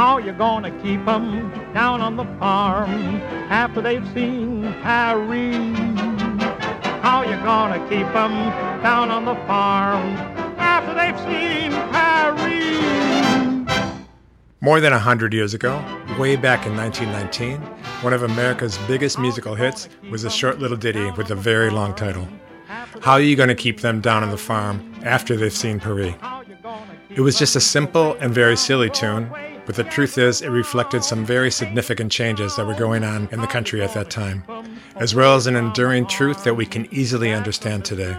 How 0.00 0.16
you 0.16 0.32
gonna 0.32 0.70
keep 0.82 1.06
'em 1.06 1.52
down 1.74 2.00
on 2.00 2.16
the 2.16 2.24
farm 2.38 3.20
after 3.50 3.82
they've 3.82 4.08
seen 4.14 4.74
Paris? 4.82 5.76
How 7.02 7.22
you 7.22 7.36
gonna 7.44 7.86
keep 7.86 8.06
'em 8.06 8.32
down 8.82 9.10
on 9.10 9.26
the 9.26 9.34
farm 9.46 10.16
after 10.58 10.94
they've 10.94 11.20
seen 11.28 11.72
Paris? 11.92 13.68
More 14.62 14.80
than 14.80 14.94
a 14.94 14.98
100 14.98 15.34
years 15.34 15.52
ago, 15.52 15.78
way 16.18 16.34
back 16.34 16.64
in 16.64 16.74
1919, 16.74 17.60
one 18.00 18.14
of 18.14 18.22
America's 18.22 18.78
biggest 18.88 19.18
musical 19.18 19.54
hits 19.54 19.90
was 20.10 20.24
a 20.24 20.30
short 20.30 20.58
little 20.58 20.78
ditty 20.78 21.10
with 21.10 21.30
a 21.30 21.34
very 21.34 21.68
long 21.68 21.92
title. 21.92 22.26
How 23.02 23.12
are 23.12 23.20
you 23.20 23.36
going 23.36 23.50
to 23.50 23.54
keep 23.54 23.82
them 23.82 24.00
down 24.00 24.22
on 24.22 24.30
the 24.30 24.38
farm 24.38 24.80
after 25.04 25.36
they've 25.36 25.52
seen 25.52 25.78
Paris? 25.78 26.14
It 27.10 27.20
was 27.20 27.38
just 27.38 27.54
a 27.54 27.60
simple 27.60 28.16
and 28.18 28.32
very 28.32 28.56
silly 28.56 28.88
tune, 28.88 29.28
but 29.70 29.76
the 29.76 29.84
truth 29.84 30.18
is, 30.18 30.42
it 30.42 30.48
reflected 30.48 31.04
some 31.04 31.24
very 31.24 31.48
significant 31.48 32.10
changes 32.10 32.56
that 32.56 32.66
were 32.66 32.74
going 32.74 33.04
on 33.04 33.28
in 33.30 33.40
the 33.40 33.46
country 33.46 33.80
at 33.82 33.94
that 33.94 34.10
time, 34.10 34.42
as 34.96 35.14
well 35.14 35.36
as 35.36 35.46
an 35.46 35.54
enduring 35.54 36.08
truth 36.08 36.42
that 36.42 36.56
we 36.56 36.66
can 36.66 36.92
easily 36.92 37.32
understand 37.32 37.84
today. 37.84 38.14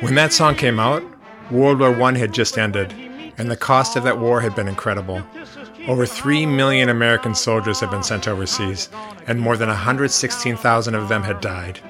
When 0.00 0.14
that 0.14 0.32
song 0.32 0.54
came 0.54 0.80
out, 0.80 1.04
World 1.50 1.80
War 1.80 2.02
I 2.04 2.16
had 2.16 2.32
just 2.32 2.56
ended, 2.56 2.90
and 3.36 3.50
the 3.50 3.54
cost 3.54 3.96
of 3.96 4.04
that 4.04 4.18
war 4.18 4.40
had 4.40 4.54
been 4.54 4.66
incredible. 4.66 5.22
Over 5.88 6.06
3 6.06 6.46
million 6.46 6.88
American 6.88 7.34
soldiers 7.34 7.80
had 7.80 7.90
been 7.90 8.02
sent 8.02 8.26
overseas, 8.26 8.88
and 9.26 9.38
more 9.38 9.58
than 9.58 9.68
116,000 9.68 10.94
of 10.94 11.10
them 11.10 11.22
had 11.22 11.42
died. 11.42 11.80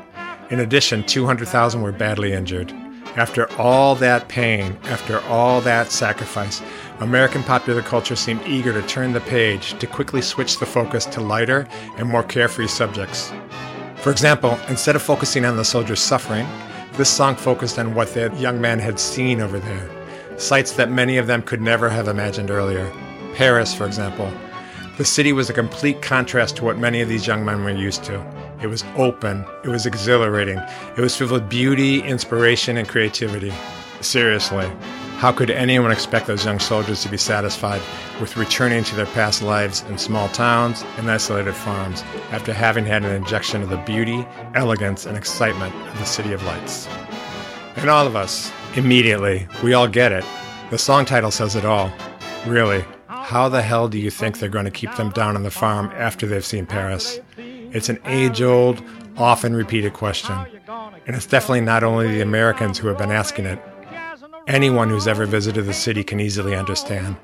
In 0.51 0.59
addition, 0.59 1.05
200,000 1.05 1.83
were 1.83 1.93
badly 1.93 2.33
injured. 2.33 2.75
After 3.17 3.51
all 3.61 3.95
that 3.97 4.29
pain, 4.29 4.79
after 4.85 5.21
all 5.23 5.61
that 5.61 5.93
sacrifice, 5.93 6.63
American 7.01 7.43
popular 7.43 7.83
culture 7.83 8.17
seemed 8.17 8.47
eager 8.47 8.73
to 8.73 8.87
turn 8.89 9.13
the 9.13 9.21
page, 9.21 9.79
to 9.81 9.87
quickly 9.87 10.23
switch 10.23 10.59
the 10.59 10.67
focus 10.67 11.05
to 11.07 11.21
lighter 11.21 11.69
and 11.99 12.09
more 12.09 12.23
carefree 12.23 12.69
subjects. 12.69 13.31
For 13.97 14.11
example, 14.11 14.59
instead 14.69 14.97
of 14.97 15.03
focusing 15.03 15.45
on 15.45 15.57
the 15.57 15.65
soldiers' 15.65 16.01
suffering, 16.01 16.47
this 16.95 17.11
song 17.11 17.37
focused 17.37 17.79
on 17.79 17.95
what 17.95 18.15
the 18.15 18.33
young 18.39 18.61
men 18.61 18.79
had 18.79 18.99
seen 18.99 19.43
over 19.43 19.59
there, 19.59 19.91
sights 20.39 20.73
that 20.73 20.91
many 20.91 21.19
of 21.19 21.27
them 21.27 21.43
could 21.43 21.61
never 21.61 21.91
have 21.91 22.09
imagined 22.09 22.51
earlier. 22.51 22.91
Paris, 23.35 23.75
for 23.75 23.87
example. 23.87 24.33
The 24.97 25.05
city 25.05 25.33
was 25.33 25.51
a 25.51 25.55
complete 25.55 26.01
contrast 26.03 26.57
to 26.57 26.65
what 26.65 26.79
many 26.79 27.01
of 27.01 27.09
these 27.09 27.27
young 27.27 27.45
men 27.45 27.63
were 27.63 27.71
used 27.71 28.05
to. 28.05 28.42
It 28.63 28.69
was 28.69 28.85
open, 28.97 29.45
it 29.65 29.69
was 29.69 29.87
exhilarating, 29.87 30.59
it 30.97 31.01
was 31.01 31.17
filled 31.17 31.33
with 31.33 31.49
beauty, 31.49 32.01
inspiration, 32.03 32.77
and 32.77 32.89
creativity. 32.89 33.53
Seriously, 34.01 34.71
how 35.19 35.33
could 35.33 35.51
anyone 35.51 35.93
expect 35.93 36.27
those 36.27 36.45
young 36.45 36.59
soldiers 36.59 37.03
to 37.03 37.09
be 37.09 37.17
satisfied 37.17 37.81
with 38.21 38.37
returning 38.37 38.83
to 38.85 38.97
their 38.97 39.07
past 39.07 39.43
lives 39.43 39.83
in 39.89 39.99
small 39.99 40.29
towns 40.29 40.85
and 40.97 41.11
isolated 41.11 41.55
farms 41.55 42.03
after 42.31 42.53
having 42.53 42.85
had 42.85 43.05
an 43.05 43.15
injection 43.15 43.63
of 43.63 43.69
the 43.69 43.77
beauty, 43.79 44.27
elegance, 44.55 45.07
and 45.07 45.17
excitement 45.17 45.75
of 45.89 45.99
the 45.99 46.05
City 46.05 46.33
of 46.33 46.43
Lights? 46.45 46.89
And 47.77 47.89
all 47.89 48.07
of 48.07 48.17
us, 48.17 48.53
immediately, 48.75 49.47
we 49.63 49.75
all 49.75 49.89
get 49.89 50.13
it. 50.13 50.25
The 50.71 50.79
song 50.79 51.05
title 51.05 51.31
says 51.31 51.57
it 51.57 51.65
all. 51.65 51.93
Really, 52.47 52.85
how 53.09 53.49
the 53.49 53.63
hell 53.63 53.89
do 53.89 53.99
you 53.99 54.11
think 54.11 54.39
they're 54.39 54.49
going 54.49 54.65
to 54.65 54.71
keep 54.71 54.95
them 54.97 55.11
down 55.11 55.37
on 55.37 55.43
the 55.43 55.51
farm 55.51 55.91
after 55.95 56.27
they've 56.27 56.45
seen 56.45 56.67
Paris? 56.67 57.21
It's 57.73 57.89
an 57.89 57.99
age 58.05 58.43
old, 58.43 58.83
often 59.17 59.55
repeated 59.55 59.95
question. 59.95 60.37
And 61.07 61.17
it's 61.17 61.27
definitely 61.27 61.63
not 61.63 61.83
only 61.83 62.07
the 62.09 62.21
Americans 62.21 62.77
who 62.79 62.89
have 62.89 62.99
been 62.99 63.11
asking 63.11 63.47
it. 63.47 63.59
Anyone 64.47 64.91
who's 64.91 65.09
ever 65.09 65.25
visited 65.25 65.65
the 65.65 65.73
city 65.73 66.05
can 66.05 66.21
easily 66.21 66.55
understand. 66.55 67.17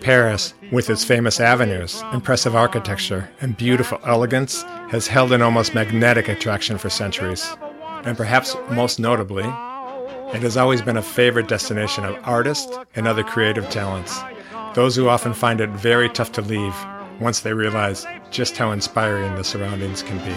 Paris, 0.00 0.54
with 0.70 0.88
its 0.88 1.02
famous 1.02 1.40
avenues, 1.40 2.02
impressive 2.12 2.54
architecture, 2.54 3.28
and 3.40 3.56
beautiful 3.56 3.98
elegance, 4.06 4.62
has 4.90 5.08
held 5.08 5.32
an 5.32 5.42
almost 5.42 5.74
magnetic 5.74 6.28
attraction 6.28 6.78
for 6.78 6.88
centuries. 6.88 7.56
And 8.04 8.16
perhaps 8.16 8.56
most 8.70 9.00
notably, 9.00 9.44
it 10.32 10.42
has 10.42 10.56
always 10.56 10.80
been 10.80 10.96
a 10.96 11.02
favorite 11.02 11.48
destination 11.48 12.04
of 12.04 12.16
artists 12.22 12.78
and 12.94 13.08
other 13.08 13.24
creative 13.24 13.68
talents, 13.70 14.20
those 14.74 14.94
who 14.94 15.08
often 15.08 15.34
find 15.34 15.60
it 15.60 15.70
very 15.70 16.08
tough 16.08 16.30
to 16.32 16.42
leave 16.42 16.74
once 17.20 17.40
they 17.40 17.52
realize 17.52 18.06
just 18.30 18.56
how 18.56 18.70
inspiring 18.70 19.34
the 19.34 19.44
surroundings 19.44 20.02
can 20.02 20.18
be. 20.18 20.34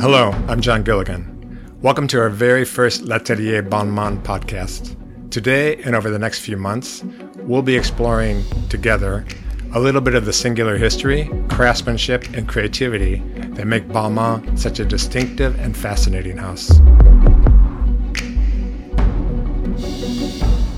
Hello, 0.00 0.30
I'm 0.48 0.60
John 0.60 0.82
Gilligan. 0.82 1.32
Welcome 1.82 2.08
to 2.08 2.20
our 2.20 2.30
very 2.30 2.64
first 2.64 3.02
L'Atelier 3.02 3.62
Balmain 3.62 4.22
podcast. 4.22 4.96
Today 5.30 5.76
and 5.82 5.94
over 5.94 6.10
the 6.10 6.18
next 6.18 6.40
few 6.40 6.56
months, 6.56 7.04
we'll 7.40 7.62
be 7.62 7.76
exploring 7.76 8.42
together 8.68 9.26
a 9.74 9.80
little 9.80 10.00
bit 10.00 10.14
of 10.14 10.24
the 10.24 10.32
singular 10.32 10.78
history, 10.78 11.30
craftsmanship, 11.48 12.24
and 12.34 12.48
creativity 12.48 13.16
that 13.54 13.66
make 13.66 13.88
Balmain 13.88 14.58
such 14.58 14.80
a 14.80 14.84
distinctive 14.84 15.58
and 15.60 15.76
fascinating 15.76 16.38
house. 16.38 16.70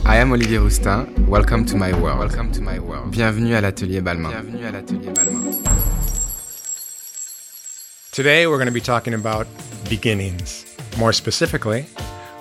I 0.08 0.16
am 0.16 0.32
Olivier 0.32 0.56
Rousteing. 0.56 1.28
Welcome 1.28 1.66
to 1.66 1.76
my 1.76 1.92
world. 2.00 2.18
Welcome 2.18 2.50
to 2.52 2.62
my 2.62 2.78
world. 2.78 3.12
Bienvenue 3.12 3.52
à 3.52 3.60
l'atelier 3.60 4.00
Balmain. 4.00 4.30
Bienvenue 4.30 4.64
à 4.64 4.72
l'atelier 4.72 5.12
Balmain. 5.12 5.52
Today 8.10 8.46
we're 8.46 8.56
going 8.56 8.68
to 8.68 8.72
be 8.72 8.80
talking 8.80 9.12
about 9.12 9.46
beginnings. 9.90 10.64
More 10.96 11.12
specifically, 11.12 11.84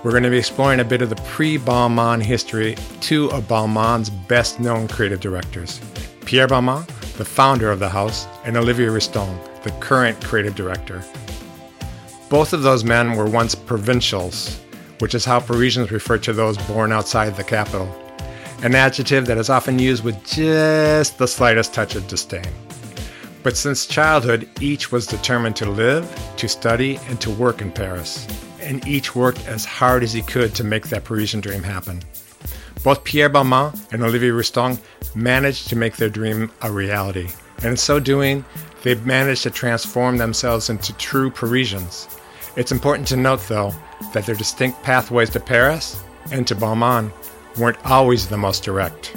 we're 0.01 0.11
going 0.11 0.23
to 0.23 0.29
be 0.29 0.37
exploring 0.37 0.79
a 0.79 0.85
bit 0.85 1.01
of 1.01 1.09
the 1.09 1.17
pre-Balmain 1.33 2.21
history 2.21 2.71
of 2.71 3.01
two 3.01 3.29
of 3.31 3.49
Balmain's 3.49 4.09
best-known 4.09 4.87
creative 4.87 5.19
directors, 5.19 5.81
Pierre 6.23 6.47
Balmain, 6.47 6.87
the 7.17 7.25
founder 7.25 7.69
of 7.69 7.79
the 7.79 7.89
house, 7.89 8.27
and 8.45 8.55
Olivier 8.55 8.87
Rousteing, 8.87 9.37
the 9.63 9.71
current 9.81 10.23
creative 10.23 10.55
director. 10.55 11.03
Both 12.29 12.53
of 12.53 12.63
those 12.63 12.85
men 12.85 13.17
were 13.17 13.29
once 13.29 13.55
provincials, 13.55 14.57
which 14.99 15.15
is 15.15 15.25
how 15.25 15.39
Parisians 15.39 15.91
refer 15.91 16.17
to 16.19 16.33
those 16.33 16.57
born 16.57 16.91
outside 16.91 17.35
the 17.35 17.43
capital, 17.43 17.87
an 18.63 18.75
adjective 18.75 19.25
that 19.27 19.37
is 19.37 19.49
often 19.49 19.77
used 19.79 20.03
with 20.03 20.23
just 20.25 21.17
the 21.17 21.27
slightest 21.27 21.73
touch 21.73 21.95
of 21.95 22.07
disdain. 22.07 22.47
But 23.43 23.55
since 23.55 23.85
childhood, 23.85 24.49
each 24.59 24.91
was 24.91 25.05
determined 25.05 25.55
to 25.57 25.69
live, 25.69 26.05
to 26.37 26.49
study, 26.49 26.99
and 27.07 27.21
to 27.21 27.29
work 27.29 27.61
in 27.61 27.71
Paris, 27.71 28.27
and 28.59 28.85
each 28.87 29.15
worked 29.15 29.47
as 29.47 29.63
hard 29.63 30.03
as 30.03 30.11
he 30.11 30.21
could 30.21 30.55
to 30.55 30.63
make 30.63 30.87
that 30.89 31.03
Parisian 31.03 31.39
dream 31.39 31.63
happen. 31.63 32.01
Both 32.83 33.03
Pierre 33.03 33.29
Balmain 33.29 33.77
and 33.93 34.03
Olivier 34.03 34.31
Rousteing 34.31 34.79
managed 35.15 35.69
to 35.69 35.75
make 35.75 35.97
their 35.97 36.09
dream 36.09 36.51
a 36.61 36.71
reality, 36.71 37.29
and 37.57 37.65
in 37.65 37.77
so 37.77 37.99
doing, 37.99 38.43
they've 38.83 39.05
managed 39.05 39.43
to 39.43 39.51
transform 39.51 40.17
themselves 40.17 40.69
into 40.69 40.93
true 40.93 41.29
Parisians. 41.29 42.07
It's 42.55 42.71
important 42.71 43.07
to 43.09 43.17
note, 43.17 43.47
though, 43.47 43.73
that 44.13 44.25
their 44.25 44.35
distinct 44.35 44.81
pathways 44.83 45.29
to 45.31 45.39
Paris 45.39 46.03
and 46.31 46.45
to 46.47 46.55
Balmain 46.55 47.11
weren't 47.57 47.83
always 47.85 48.27
the 48.27 48.37
most 48.37 48.63
direct. 48.63 49.15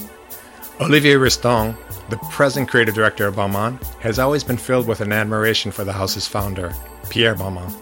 Olivier 0.81 1.17
Rousteing, 1.17 1.77
the 2.09 2.17
present 2.31 2.69
creative 2.69 2.95
director 2.95 3.27
of 3.27 3.37
Balmain, 3.37 3.83
has 4.01 4.19
always 4.19 4.43
been 4.43 4.57
filled 4.57 4.87
with 4.87 5.01
an 5.01 5.13
admiration 5.13 5.71
for 5.71 5.85
the 5.85 5.93
house's 5.93 6.27
founder, 6.27 6.73
Pierre 7.11 7.35
Balmain. 7.35 7.73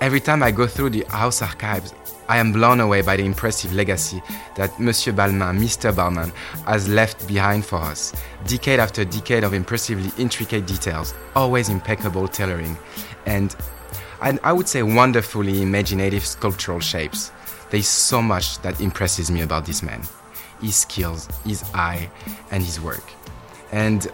Every 0.00 0.20
time 0.20 0.42
I 0.42 0.50
go 0.50 0.66
through 0.66 0.90
the 0.90 1.04
house 1.08 1.42
archives, 1.42 1.94
I 2.28 2.36
am 2.36 2.52
blown 2.52 2.80
away 2.80 3.00
by 3.00 3.16
the 3.16 3.24
impressive 3.24 3.72
legacy 3.72 4.22
that 4.54 4.78
Monsieur 4.78 5.14
Balmain, 5.14 5.58
Mr. 5.58 5.90
Balmain, 5.92 6.30
has 6.66 6.86
left 6.86 7.26
behind 7.26 7.64
for 7.64 7.78
us. 7.78 8.12
Decade 8.46 8.78
after 8.78 9.04
decade 9.06 9.44
of 9.44 9.54
impressively 9.54 10.12
intricate 10.22 10.66
details, 10.66 11.14
always 11.34 11.70
impeccable 11.70 12.28
tailoring, 12.28 12.76
and 13.24 13.56
and 14.22 14.38
I 14.42 14.52
would 14.52 14.68
say 14.68 14.82
wonderfully 14.82 15.62
imaginative 15.62 16.24
sculptural 16.24 16.80
shapes. 16.80 17.30
There 17.70 17.80
is 17.80 17.88
so 17.88 18.22
much 18.22 18.58
that 18.62 18.80
impresses 18.80 19.30
me 19.30 19.42
about 19.42 19.66
this 19.66 19.82
man 19.82 20.02
his 20.60 20.74
skills, 20.74 21.28
his 21.44 21.62
eye, 21.72 22.10
and 22.50 22.62
his 22.62 22.80
work. 22.80 23.04
And 23.70 24.08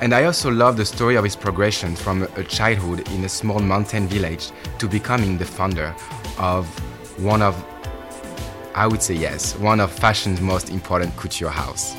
and 0.00 0.14
I 0.14 0.24
also 0.24 0.50
love 0.50 0.76
the 0.76 0.84
story 0.84 1.16
of 1.16 1.24
his 1.24 1.34
progression 1.34 1.96
from 1.96 2.22
a 2.36 2.44
childhood 2.44 3.08
in 3.08 3.24
a 3.24 3.28
small 3.28 3.58
mountain 3.58 4.06
village 4.06 4.52
to 4.78 4.86
becoming 4.86 5.36
the 5.36 5.44
founder 5.44 5.92
of 6.38 6.66
one 7.18 7.42
of, 7.42 7.56
I 8.76 8.86
would 8.86 9.02
say 9.02 9.14
yes, 9.14 9.56
one 9.56 9.80
of 9.80 9.90
fashion's 9.90 10.40
most 10.40 10.70
important 10.70 11.16
couture 11.16 11.50
house. 11.50 11.96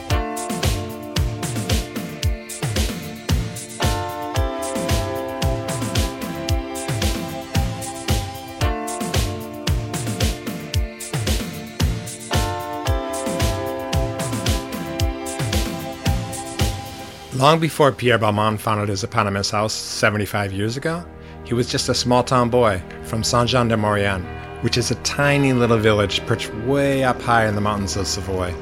Long 17.39 17.61
before 17.61 17.93
Pierre 17.93 18.19
Balmain 18.19 18.59
founded 18.59 18.89
his 18.89 19.05
eponymous 19.05 19.49
house 19.49 19.71
75 19.71 20.51
years 20.51 20.75
ago, 20.75 21.05
he 21.45 21.53
was 21.53 21.71
just 21.71 21.87
a 21.87 21.95
small 21.95 22.21
town 22.21 22.49
boy 22.49 22.83
from 23.03 23.23
Saint 23.23 23.47
Jean 23.47 23.69
de 23.69 23.77
Maurienne, 23.77 24.25
which 24.61 24.77
is 24.77 24.91
a 24.91 24.95
tiny 25.05 25.53
little 25.53 25.77
village 25.77 26.19
perched 26.25 26.53
way 26.65 27.01
up 27.05 27.21
high 27.21 27.47
in 27.47 27.55
the 27.55 27.61
mountains 27.61 27.95
of 27.95 28.07
Savoy. 28.07 28.53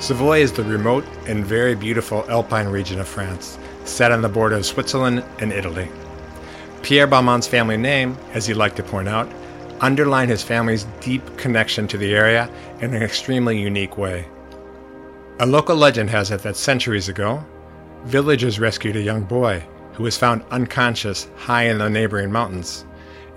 Savoy 0.00 0.40
is 0.40 0.50
the 0.50 0.64
remote 0.64 1.04
and 1.26 1.44
very 1.44 1.74
beautiful 1.74 2.24
alpine 2.30 2.68
region 2.68 2.98
of 3.00 3.06
France, 3.06 3.58
set 3.84 4.10
on 4.10 4.22
the 4.22 4.30
border 4.30 4.56
of 4.56 4.64
Switzerland 4.64 5.22
and 5.40 5.52
Italy. 5.52 5.90
Pierre 6.80 7.06
Balmain's 7.06 7.46
family 7.46 7.76
name, 7.76 8.16
as 8.32 8.46
he 8.46 8.54
liked 8.54 8.76
to 8.76 8.82
point 8.82 9.08
out, 9.08 9.30
underlined 9.82 10.30
his 10.30 10.42
family's 10.42 10.86
deep 11.02 11.36
connection 11.36 11.86
to 11.88 11.98
the 11.98 12.14
area 12.14 12.48
in 12.80 12.94
an 12.94 13.02
extremely 13.02 13.60
unique 13.60 13.98
way. 13.98 14.24
A 15.40 15.44
local 15.44 15.76
legend 15.76 16.08
has 16.08 16.30
it 16.30 16.40
that 16.44 16.56
centuries 16.56 17.10
ago, 17.10 17.44
villagers 18.06 18.60
rescued 18.60 18.94
a 18.94 19.02
young 19.02 19.24
boy 19.24 19.62
who 19.94 20.04
was 20.04 20.16
found 20.16 20.44
unconscious 20.52 21.28
high 21.34 21.64
in 21.64 21.78
the 21.78 21.90
neighboring 21.90 22.30
mountains. 22.30 22.86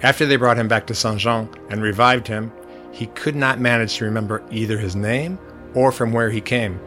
After 0.03 0.27
they 0.27 0.35
brought 0.35 0.59
him 0.59 0.67
back 0.67 0.85
to 0.87 0.95
Saint 0.95 1.19
Jean 1.19 1.49
and 1.69 1.81
revived 1.81 2.27
him, 2.27 2.51
he 2.91 3.07
could 3.07 3.35
not 3.35 3.59
manage 3.59 3.97
to 3.97 4.05
remember 4.05 4.43
either 4.51 4.77
his 4.77 4.95
name 4.95 5.39
or 5.73 5.91
from 5.91 6.11
where 6.11 6.29
he 6.29 6.39
came. 6.39 6.79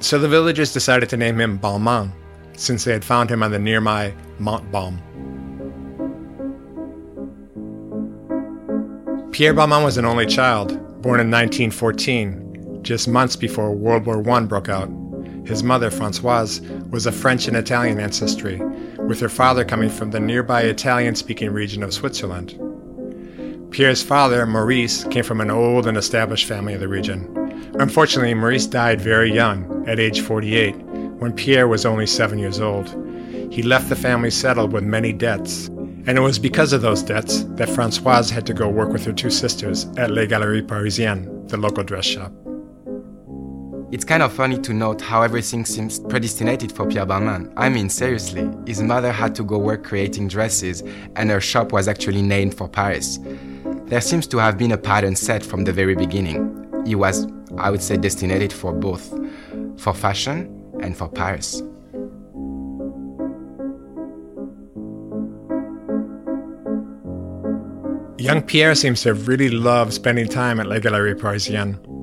So 0.00 0.18
the 0.18 0.28
villagers 0.28 0.72
decided 0.72 1.08
to 1.10 1.16
name 1.16 1.40
him 1.40 1.58
Balmain, 1.58 2.10
since 2.56 2.82
they 2.82 2.92
had 2.92 3.04
found 3.04 3.30
him 3.30 3.44
on 3.44 3.52
the 3.52 3.58
nearby 3.60 4.12
Mount 4.40 4.70
Balm. 4.72 4.98
Pierre 9.30 9.54
Balmain 9.54 9.84
was 9.84 9.98
an 9.98 10.04
only 10.04 10.26
child, 10.26 10.70
born 11.00 11.20
in 11.20 11.30
1914, 11.30 12.82
just 12.82 13.06
months 13.06 13.36
before 13.36 13.72
World 13.72 14.04
War 14.04 14.28
I 14.30 14.40
broke 14.40 14.68
out. 14.68 14.88
His 15.44 15.62
mother, 15.62 15.90
Francoise, 15.90 16.60
was 16.90 17.06
of 17.06 17.14
French 17.14 17.48
and 17.48 17.56
Italian 17.56 18.00
ancestry, 18.00 18.60
with 18.98 19.20
her 19.20 19.28
father 19.28 19.64
coming 19.64 19.90
from 19.90 20.10
the 20.10 20.20
nearby 20.20 20.62
Italian 20.62 21.14
speaking 21.14 21.50
region 21.50 21.82
of 21.82 21.92
Switzerland. 21.92 22.58
Pierre's 23.70 24.02
father, 24.02 24.46
Maurice, 24.46 25.04
came 25.04 25.24
from 25.24 25.40
an 25.40 25.50
old 25.50 25.86
and 25.86 25.98
established 25.98 26.46
family 26.46 26.74
of 26.74 26.80
the 26.80 26.88
region. 26.88 27.28
Unfortunately, 27.78 28.32
Maurice 28.32 28.66
died 28.66 29.00
very 29.00 29.32
young, 29.32 29.84
at 29.86 29.98
age 29.98 30.20
48, 30.20 30.76
when 31.18 31.32
Pierre 31.32 31.68
was 31.68 31.84
only 31.84 32.06
seven 32.06 32.38
years 32.38 32.60
old. 32.60 32.88
He 33.52 33.62
left 33.62 33.88
the 33.88 33.96
family 33.96 34.30
settled 34.30 34.72
with 34.72 34.84
many 34.84 35.12
debts, 35.12 35.66
and 36.06 36.16
it 36.16 36.20
was 36.20 36.38
because 36.38 36.72
of 36.72 36.82
those 36.82 37.02
debts 37.02 37.44
that 37.56 37.68
Francoise 37.68 38.30
had 38.30 38.46
to 38.46 38.54
go 38.54 38.68
work 38.68 38.90
with 38.90 39.04
her 39.04 39.12
two 39.12 39.30
sisters 39.30 39.86
at 39.96 40.10
Les 40.10 40.26
Galeries 40.26 40.66
Parisiennes, 40.66 41.50
the 41.50 41.56
local 41.56 41.82
dress 41.82 42.04
shop. 42.04 42.32
It's 43.94 44.04
kind 44.04 44.24
of 44.24 44.32
funny 44.32 44.58
to 44.58 44.74
note 44.74 45.00
how 45.00 45.22
everything 45.22 45.64
seems 45.64 46.00
predestinated 46.00 46.72
for 46.72 46.84
Pierre 46.84 47.06
Balmain. 47.06 47.52
I 47.56 47.68
mean, 47.68 47.88
seriously, 47.88 48.50
his 48.66 48.82
mother 48.82 49.12
had 49.12 49.36
to 49.36 49.44
go 49.44 49.56
work 49.56 49.84
creating 49.84 50.26
dresses, 50.26 50.82
and 51.14 51.30
her 51.30 51.40
shop 51.40 51.70
was 51.70 51.86
actually 51.86 52.20
named 52.20 52.56
for 52.56 52.68
Paris. 52.68 53.20
There 53.86 54.00
seems 54.00 54.26
to 54.26 54.38
have 54.38 54.58
been 54.58 54.72
a 54.72 54.76
pattern 54.76 55.14
set 55.14 55.44
from 55.44 55.62
the 55.62 55.72
very 55.72 55.94
beginning. 55.94 56.66
He 56.84 56.96
was, 56.96 57.28
I 57.56 57.70
would 57.70 57.80
say, 57.80 57.96
destinated 57.96 58.52
for 58.52 58.72
both, 58.72 59.16
for 59.76 59.94
fashion 59.94 60.50
and 60.80 60.96
for 60.96 61.08
Paris. 61.08 61.62
Young 68.18 68.42
Pierre 68.42 68.74
seems 68.74 69.02
to 69.02 69.10
have 69.10 69.28
really 69.28 69.50
loved 69.50 69.92
spending 69.92 70.26
time 70.26 70.58
at 70.58 70.66
Les 70.66 70.80
Galerie 70.80 71.14
Parisiennes. 71.14 71.93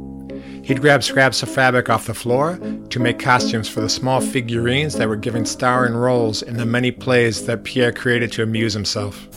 He'd 0.64 0.80
grab 0.80 1.04
scraps 1.04 1.42
of 1.42 1.50
fabric 1.50 1.90
off 1.90 2.06
the 2.06 2.14
floor 2.14 2.60
to 2.90 3.00
make 3.00 3.18
costumes 3.20 3.68
for 3.68 3.82
the 3.82 3.90
small 3.90 4.22
figurines 4.22 4.94
that 4.96 5.08
were 5.08 5.16
given 5.16 5.46
starring 5.46 5.94
roles 5.94 6.44
in 6.44 6.56
the 6.56 6.66
many 6.66 6.92
plays 6.92 7.46
that 7.48 7.64
Pierre 7.64 7.92
created 7.92 8.32
to 8.34 8.44
amuse 8.44 8.74
himself. 8.74 9.28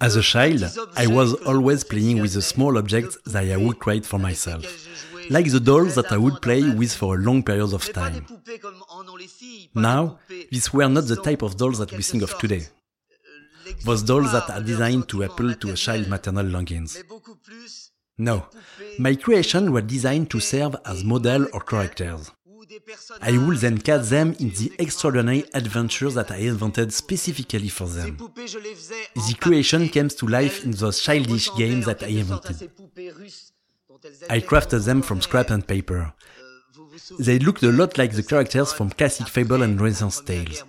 As 0.00 0.14
a 0.14 0.22
child, 0.22 0.62
I 0.96 1.06
was 1.06 1.34
always 1.46 1.84
playing 1.84 2.20
with 2.20 2.34
the 2.34 2.42
small 2.42 2.76
objects 2.76 3.16
that 3.26 3.44
I 3.50 3.56
would 3.56 3.78
create 3.78 4.04
for 4.04 4.18
myself, 4.18 4.64
like 5.30 5.50
the 5.50 5.60
dolls 5.60 5.94
that 5.94 6.12
I 6.12 6.18
would 6.18 6.40
play 6.42 6.62
with 6.62 6.94
for 6.94 7.16
a 7.16 7.18
long 7.18 7.42
period 7.42 7.72
of 7.72 7.92
time. 7.92 8.26
Now, 9.74 10.18
these 10.50 10.72
were 10.72 10.88
not 10.88 11.06
the 11.06 11.16
type 11.16 11.42
of 11.42 11.56
dolls 11.56 11.78
that 11.78 11.92
we 11.92 12.02
think 12.02 12.22
of 12.22 12.38
today 12.38 12.66
those 13.84 14.02
dolls 14.02 14.32
that 14.32 14.50
are 14.50 14.62
designed 14.62 15.08
to 15.08 15.22
appeal 15.22 15.54
to 15.54 15.70
a 15.70 15.74
child's 15.74 16.08
maternal 16.08 16.46
longings. 16.46 17.02
No, 18.18 18.46
my 18.98 19.14
creations 19.14 19.70
were 19.70 19.80
designed 19.80 20.30
to 20.30 20.40
serve 20.40 20.76
as 20.84 21.04
model 21.04 21.46
or 21.52 21.60
characters. 21.60 22.30
I 23.22 23.38
would 23.38 23.58
then 23.58 23.78
cast 23.78 24.10
them 24.10 24.34
in 24.40 24.50
the 24.50 24.72
extraordinary 24.78 25.44
adventures 25.54 26.14
that 26.14 26.30
I 26.30 26.36
invented 26.36 26.92
specifically 26.92 27.68
for 27.68 27.86
them. 27.86 28.16
The 28.18 29.36
creation 29.40 29.88
came 29.88 30.08
to 30.08 30.26
life 30.26 30.64
in 30.64 30.72
those 30.72 31.00
childish 31.00 31.48
games 31.56 31.86
that 31.86 32.02
I 32.02 32.08
invented. 32.08 32.70
I 34.28 34.40
crafted 34.40 34.84
them 34.84 35.02
from 35.02 35.22
scrap 35.22 35.50
and 35.50 35.66
paper. 35.66 36.12
They 37.18 37.38
looked 37.38 37.62
a 37.62 37.72
lot 37.72 37.96
like 37.98 38.12
the 38.12 38.22
characters 38.22 38.72
from 38.72 38.90
classic 38.90 39.28
fable 39.28 39.62
and 39.62 39.80
Renaissance 39.80 40.20
tales. 40.20 40.64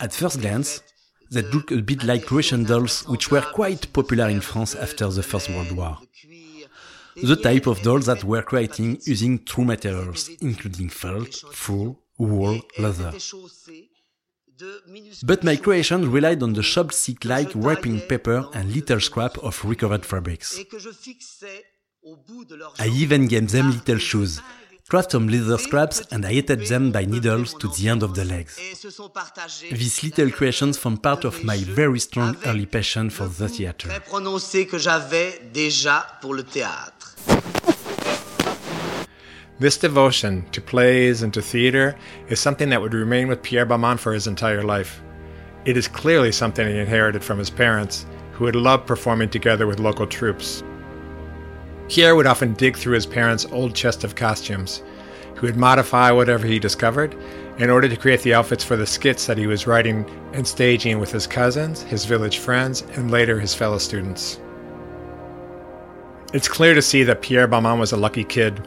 At 0.00 0.12
first 0.12 0.40
glance, 0.40 0.82
that 1.30 1.54
look 1.54 1.70
a 1.70 1.80
bit 1.82 2.02
like 2.04 2.30
Russian 2.30 2.64
dolls, 2.64 3.06
which 3.08 3.30
were 3.30 3.40
quite 3.40 3.92
popular 3.92 4.28
in 4.28 4.40
France 4.40 4.74
after 4.74 5.08
the 5.08 5.22
First 5.22 5.48
World 5.50 5.72
War. 5.72 5.98
The 7.16 7.36
type 7.36 7.66
of 7.66 7.82
dolls 7.82 8.06
that 8.06 8.24
were 8.24 8.42
creating 8.42 9.00
using 9.04 9.44
true 9.44 9.64
materials, 9.64 10.30
including 10.40 10.88
felt, 10.88 11.34
fur, 11.52 11.94
wool, 12.18 12.60
leather. 12.78 13.12
But 15.24 15.42
my 15.42 15.56
creation 15.56 16.10
relied 16.10 16.42
on 16.42 16.52
the 16.52 16.62
chopped 16.62 16.94
stick-like 16.94 17.52
wrapping 17.54 18.00
paper 18.00 18.48
and 18.52 18.72
little 18.74 19.00
scrap 19.00 19.38
of 19.38 19.64
recovered 19.64 20.04
fabrics. 20.04 20.60
I 22.78 22.88
even 22.88 23.26
gave 23.26 23.50
them 23.50 23.70
little 23.70 23.98
shoes, 23.98 24.40
craft 24.90 25.12
some 25.12 25.28
leather 25.28 25.56
scraps 25.56 26.02
and 26.10 26.26
I 26.26 26.32
attached 26.32 26.68
them 26.68 26.90
by 26.90 27.04
needles 27.04 27.54
to 27.54 27.68
the 27.68 27.88
end 27.88 28.02
of 28.02 28.16
the 28.16 28.24
legs. 28.24 28.56
These 28.56 30.02
little 30.02 30.30
creations 30.32 30.76
form 30.78 30.98
part 30.98 31.24
of 31.24 31.44
my 31.44 31.58
very 31.58 32.00
strong 32.00 32.36
early 32.44 32.66
passion 32.66 33.08
for 33.08 33.28
the 33.28 33.48
theater. 33.48 33.88
This 39.60 39.76
devotion 39.76 40.44
to 40.50 40.60
plays 40.60 41.22
and 41.22 41.32
to 41.34 41.42
theater 41.42 41.96
is 42.28 42.40
something 42.40 42.70
that 42.70 42.82
would 42.82 42.94
remain 42.94 43.28
with 43.28 43.42
Pierre 43.42 43.66
Balmain 43.66 43.98
for 43.98 44.12
his 44.12 44.26
entire 44.26 44.64
life. 44.64 45.02
It 45.66 45.76
is 45.76 45.86
clearly 45.86 46.32
something 46.32 46.66
he 46.66 46.78
inherited 46.78 47.22
from 47.22 47.38
his 47.38 47.50
parents, 47.50 48.06
who 48.32 48.46
had 48.46 48.56
loved 48.56 48.86
performing 48.86 49.28
together 49.28 49.66
with 49.66 49.78
local 49.78 50.06
troupes. 50.06 50.64
Pierre 51.90 52.14
would 52.14 52.26
often 52.26 52.54
dig 52.54 52.76
through 52.76 52.94
his 52.94 53.04
parents' 53.04 53.48
old 53.50 53.74
chest 53.74 54.04
of 54.04 54.14
costumes, 54.14 54.80
He 55.34 55.40
would 55.40 55.56
modify 55.56 56.12
whatever 56.12 56.46
he 56.46 56.60
discovered 56.60 57.16
in 57.58 57.68
order 57.68 57.88
to 57.88 57.96
create 57.96 58.22
the 58.22 58.32
outfits 58.32 58.62
for 58.62 58.76
the 58.76 58.86
skits 58.86 59.26
that 59.26 59.36
he 59.36 59.48
was 59.48 59.66
writing 59.66 60.08
and 60.32 60.46
staging 60.46 61.00
with 61.00 61.10
his 61.10 61.26
cousins, 61.26 61.82
his 61.82 62.04
village 62.04 62.38
friends, 62.38 62.82
and 62.92 63.10
later 63.10 63.40
his 63.40 63.56
fellow 63.56 63.78
students. 63.78 64.38
It's 66.32 66.46
clear 66.46 66.74
to 66.74 66.82
see 66.82 67.02
that 67.02 67.22
Pierre 67.22 67.48
Balmain 67.48 67.80
was 67.80 67.90
a 67.90 67.96
lucky 67.96 68.22
kid. 68.22 68.64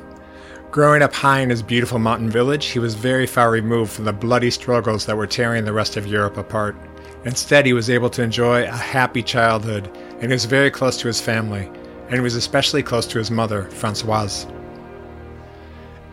Growing 0.70 1.02
up 1.02 1.14
high 1.14 1.40
in 1.40 1.50
his 1.50 1.64
beautiful 1.64 2.00
mountain 2.00 2.30
village, 2.30 2.66
he 2.66 2.80
was 2.80 2.94
very 2.94 3.26
far 3.26 3.52
removed 3.52 3.94
from 3.94 4.04
the 4.04 4.12
bloody 4.12 4.52
struggles 4.52 5.06
that 5.06 5.16
were 5.16 5.28
tearing 5.28 5.64
the 5.64 5.72
rest 5.72 5.96
of 5.96 6.08
Europe 6.08 6.36
apart. 6.36 6.76
Instead, 7.24 7.66
he 7.66 7.72
was 7.72 7.90
able 7.90 8.10
to 8.10 8.22
enjoy 8.22 8.64
a 8.64 8.72
happy 8.72 9.24
childhood 9.24 9.90
and 10.20 10.24
he 10.24 10.34
was 10.34 10.44
very 10.44 10.70
close 10.70 10.98
to 10.98 11.08
his 11.08 11.22
family 11.22 11.72
and 12.06 12.14
he 12.16 12.20
was 12.20 12.36
especially 12.36 12.84
close 12.84 13.06
to 13.08 13.18
his 13.18 13.32
mother, 13.32 13.64
Francoise. 13.72 14.48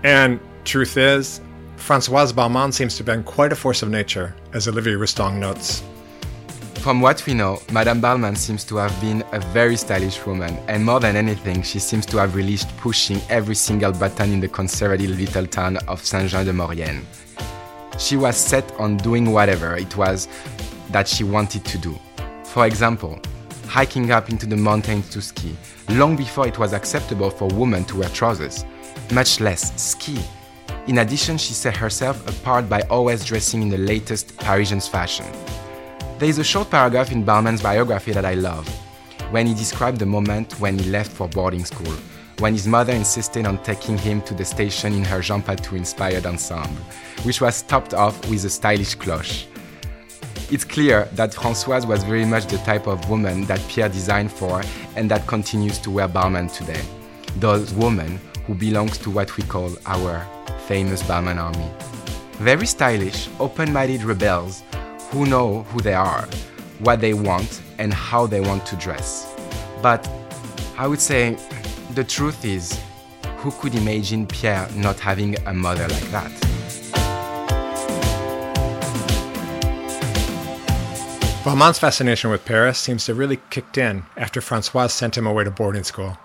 And 0.02 0.40
truth 0.64 0.96
is, 0.96 1.40
Francoise 1.76 2.32
Balmain 2.32 2.72
seems 2.72 2.94
to 2.96 2.98
have 2.98 3.06
been 3.06 3.22
quite 3.24 3.52
a 3.52 3.56
force 3.56 3.82
of 3.82 3.90
nature, 3.90 4.34
as 4.52 4.68
Olivier 4.68 4.94
Rousteing 4.94 5.38
notes. 5.38 5.82
From 6.80 7.02
what 7.02 7.26
we 7.26 7.34
know, 7.34 7.60
Madame 7.72 8.00
Balmain 8.00 8.36
seems 8.36 8.64
to 8.64 8.76
have 8.76 8.98
been 9.02 9.22
a 9.32 9.40
very 9.52 9.76
stylish 9.76 10.24
woman, 10.24 10.56
and 10.68 10.84
more 10.84 11.00
than 11.00 11.16
anything, 11.16 11.62
she 11.62 11.78
seems 11.78 12.06
to 12.06 12.16
have 12.16 12.34
relished 12.34 12.74
pushing 12.78 13.20
every 13.28 13.54
single 13.54 13.92
button 13.92 14.32
in 14.32 14.40
the 14.40 14.48
conservative 14.48 15.10
little 15.10 15.46
town 15.46 15.76
of 15.88 16.02
Saint-Jean-de-Maurienne. 16.04 17.04
She 17.98 18.16
was 18.16 18.36
set 18.36 18.72
on 18.78 18.96
doing 18.96 19.30
whatever 19.30 19.76
it 19.76 19.94
was 19.94 20.26
that 20.90 21.06
she 21.06 21.22
wanted 21.22 21.66
to 21.66 21.76
do. 21.76 21.98
For 22.44 22.66
example, 22.66 23.20
hiking 23.70 24.10
up 24.10 24.30
into 24.30 24.46
the 24.46 24.56
mountains 24.56 25.08
to 25.10 25.22
ski, 25.22 25.56
long 25.90 26.16
before 26.16 26.48
it 26.48 26.58
was 26.58 26.72
acceptable 26.72 27.30
for 27.30 27.46
women 27.54 27.84
to 27.84 27.98
wear 27.98 28.08
trousers, 28.08 28.64
much 29.12 29.38
less 29.38 29.80
ski. 29.80 30.18
In 30.88 30.98
addition, 30.98 31.38
she 31.38 31.52
set 31.52 31.76
herself 31.76 32.18
apart 32.28 32.68
by 32.68 32.80
always 32.90 33.24
dressing 33.24 33.62
in 33.62 33.68
the 33.68 33.78
latest 33.78 34.36
Parisian 34.38 34.80
fashion. 34.80 35.26
There 36.18 36.28
is 36.28 36.38
a 36.38 36.44
short 36.44 36.68
paragraph 36.68 37.12
in 37.12 37.24
Balmain's 37.24 37.62
biography 37.62 38.10
that 38.10 38.24
I 38.24 38.34
love, 38.34 38.66
when 39.30 39.46
he 39.46 39.54
described 39.54 40.00
the 40.00 40.06
moment 40.06 40.58
when 40.58 40.76
he 40.76 40.90
left 40.90 41.12
for 41.12 41.28
boarding 41.28 41.64
school, 41.64 41.94
when 42.40 42.54
his 42.54 42.66
mother 42.66 42.92
insisted 42.92 43.46
on 43.46 43.62
taking 43.62 43.96
him 43.96 44.20
to 44.22 44.34
the 44.34 44.44
station 44.44 44.94
in 44.94 45.04
her 45.04 45.20
Jean 45.20 45.42
Patou 45.42 45.76
inspired 45.76 46.26
ensemble, 46.26 46.82
which 47.22 47.40
was 47.40 47.62
topped 47.62 47.94
off 47.94 48.18
with 48.28 48.44
a 48.44 48.50
stylish 48.50 48.96
cloche. 48.96 49.46
It's 50.52 50.64
clear 50.64 51.04
that 51.12 51.30
Françoise 51.30 51.86
was 51.86 52.02
very 52.02 52.24
much 52.24 52.46
the 52.46 52.58
type 52.58 52.88
of 52.88 53.08
woman 53.08 53.44
that 53.44 53.64
Pierre 53.68 53.88
designed 53.88 54.32
for 54.32 54.62
and 54.96 55.08
that 55.08 55.24
continues 55.28 55.78
to 55.78 55.92
wear 55.92 56.08
Balmain 56.08 56.52
today. 56.52 56.80
Those 57.36 57.72
women 57.72 58.18
who 58.46 58.54
belongs 58.56 58.98
to 58.98 59.10
what 59.10 59.36
we 59.36 59.44
call 59.44 59.70
our 59.86 60.26
famous 60.66 61.04
Balmain 61.04 61.36
army. 61.36 61.70
Very 62.38 62.66
stylish, 62.66 63.28
open-minded 63.38 64.02
rebels 64.02 64.64
who 65.10 65.24
know 65.24 65.62
who 65.70 65.82
they 65.82 65.94
are, 65.94 66.28
what 66.80 67.00
they 67.00 67.14
want, 67.14 67.62
and 67.78 67.94
how 67.94 68.26
they 68.26 68.40
want 68.40 68.66
to 68.66 68.76
dress. 68.76 69.32
But 69.80 70.10
I 70.76 70.88
would 70.88 71.00
say 71.00 71.36
the 71.94 72.02
truth 72.02 72.44
is, 72.44 72.76
who 73.36 73.52
could 73.52 73.76
imagine 73.76 74.26
Pierre 74.26 74.68
not 74.74 74.98
having 74.98 75.38
a 75.46 75.54
mother 75.54 75.86
like 75.86 76.10
that? 76.10 76.49
Balmain's 81.42 81.78
fascination 81.78 82.28
with 82.28 82.44
Paris 82.44 82.78
seems 82.78 83.06
to 83.06 83.14
really 83.14 83.38
kicked 83.48 83.78
in 83.78 84.04
after 84.18 84.42
Francoise 84.42 84.92
sent 84.92 85.16
him 85.16 85.26
away 85.26 85.42
to 85.42 85.50
boarding 85.50 85.84
school. 85.84 86.18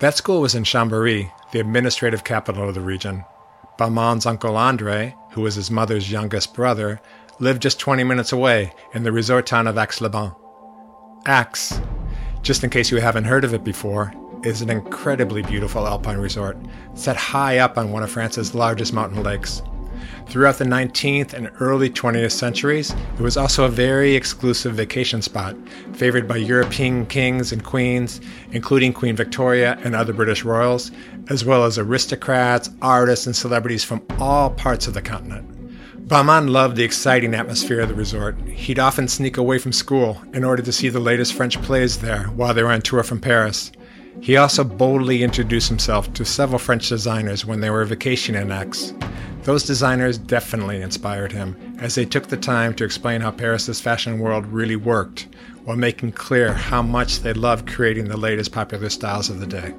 That 0.00 0.14
school 0.14 0.42
was 0.42 0.54
in 0.54 0.62
Chambéry, 0.62 1.32
the 1.52 1.60
administrative 1.60 2.22
capital 2.22 2.68
of 2.68 2.74
the 2.74 2.82
region. 2.82 3.24
Balmain's 3.78 4.26
uncle 4.26 4.58
Andre, 4.58 5.16
who 5.30 5.40
was 5.40 5.54
his 5.54 5.70
mother's 5.70 6.12
youngest 6.12 6.52
brother, 6.52 7.00
lived 7.38 7.62
just 7.62 7.80
20 7.80 8.04
minutes 8.04 8.30
away 8.30 8.74
in 8.92 9.04
the 9.04 9.10
resort 9.10 9.46
town 9.46 9.66
of 9.66 9.78
Aix-les-Bains. 9.78 10.34
Aix, 11.26 11.80
just 12.42 12.62
in 12.62 12.68
case 12.68 12.90
you 12.90 12.98
haven't 12.98 13.24
heard 13.24 13.44
of 13.44 13.54
it 13.54 13.64
before, 13.64 14.12
is 14.44 14.60
an 14.60 14.68
incredibly 14.68 15.40
beautiful 15.40 15.86
alpine 15.86 16.18
resort 16.18 16.58
set 16.92 17.16
high 17.16 17.56
up 17.56 17.78
on 17.78 17.90
one 17.90 18.02
of 18.02 18.10
France's 18.10 18.54
largest 18.54 18.92
mountain 18.92 19.22
lakes. 19.22 19.62
Throughout 20.28 20.58
the 20.58 20.64
19th 20.64 21.32
and 21.32 21.50
early 21.60 21.88
20th 21.88 22.32
centuries, 22.32 22.90
it 22.90 23.20
was 23.20 23.36
also 23.36 23.64
a 23.64 23.68
very 23.68 24.14
exclusive 24.14 24.74
vacation 24.74 25.22
spot, 25.22 25.56
favored 25.92 26.26
by 26.26 26.36
European 26.36 27.06
kings 27.06 27.52
and 27.52 27.64
queens, 27.64 28.20
including 28.52 28.92
Queen 28.92 29.16
Victoria 29.16 29.78
and 29.84 29.94
other 29.94 30.12
British 30.12 30.44
royals, 30.44 30.90
as 31.30 31.44
well 31.44 31.64
as 31.64 31.78
aristocrats, 31.78 32.70
artists, 32.82 33.26
and 33.26 33.36
celebrities 33.36 33.84
from 33.84 34.04
all 34.18 34.50
parts 34.50 34.86
of 34.86 34.94
the 34.94 35.02
continent. 35.02 35.52
Balmain 36.08 36.50
loved 36.50 36.76
the 36.76 36.84
exciting 36.84 37.34
atmosphere 37.34 37.80
of 37.80 37.88
the 37.88 37.94
resort. 37.94 38.38
He'd 38.48 38.78
often 38.78 39.08
sneak 39.08 39.38
away 39.38 39.58
from 39.58 39.72
school 39.72 40.22
in 40.32 40.44
order 40.44 40.62
to 40.62 40.72
see 40.72 40.88
the 40.88 41.00
latest 41.00 41.34
French 41.34 41.60
plays 41.62 41.98
there 41.98 42.26
while 42.36 42.54
they 42.54 42.62
were 42.62 42.70
on 42.70 42.80
tour 42.80 43.02
from 43.02 43.20
Paris. 43.20 43.72
He 44.20 44.36
also 44.36 44.62
boldly 44.64 45.22
introduced 45.22 45.68
himself 45.68 46.12
to 46.14 46.24
several 46.24 46.58
French 46.58 46.88
designers 46.88 47.44
when 47.44 47.60
they 47.60 47.70
were 47.70 47.84
vacationing 47.84 48.42
in 48.42 48.52
Aix. 48.52 48.94
Those 49.46 49.62
designers 49.62 50.18
definitely 50.18 50.82
inspired 50.82 51.30
him, 51.30 51.76
as 51.78 51.94
they 51.94 52.04
took 52.04 52.26
the 52.26 52.36
time 52.36 52.74
to 52.74 52.84
explain 52.84 53.20
how 53.20 53.30
Paris's 53.30 53.80
fashion 53.80 54.18
world 54.18 54.44
really 54.44 54.74
worked, 54.74 55.28
while 55.62 55.76
making 55.76 56.12
clear 56.12 56.52
how 56.52 56.82
much 56.82 57.20
they 57.20 57.32
loved 57.32 57.68
creating 57.68 58.08
the 58.08 58.16
latest 58.16 58.50
popular 58.50 58.90
styles 58.90 59.30
of 59.30 59.38
the 59.38 59.46
day. 59.46 59.72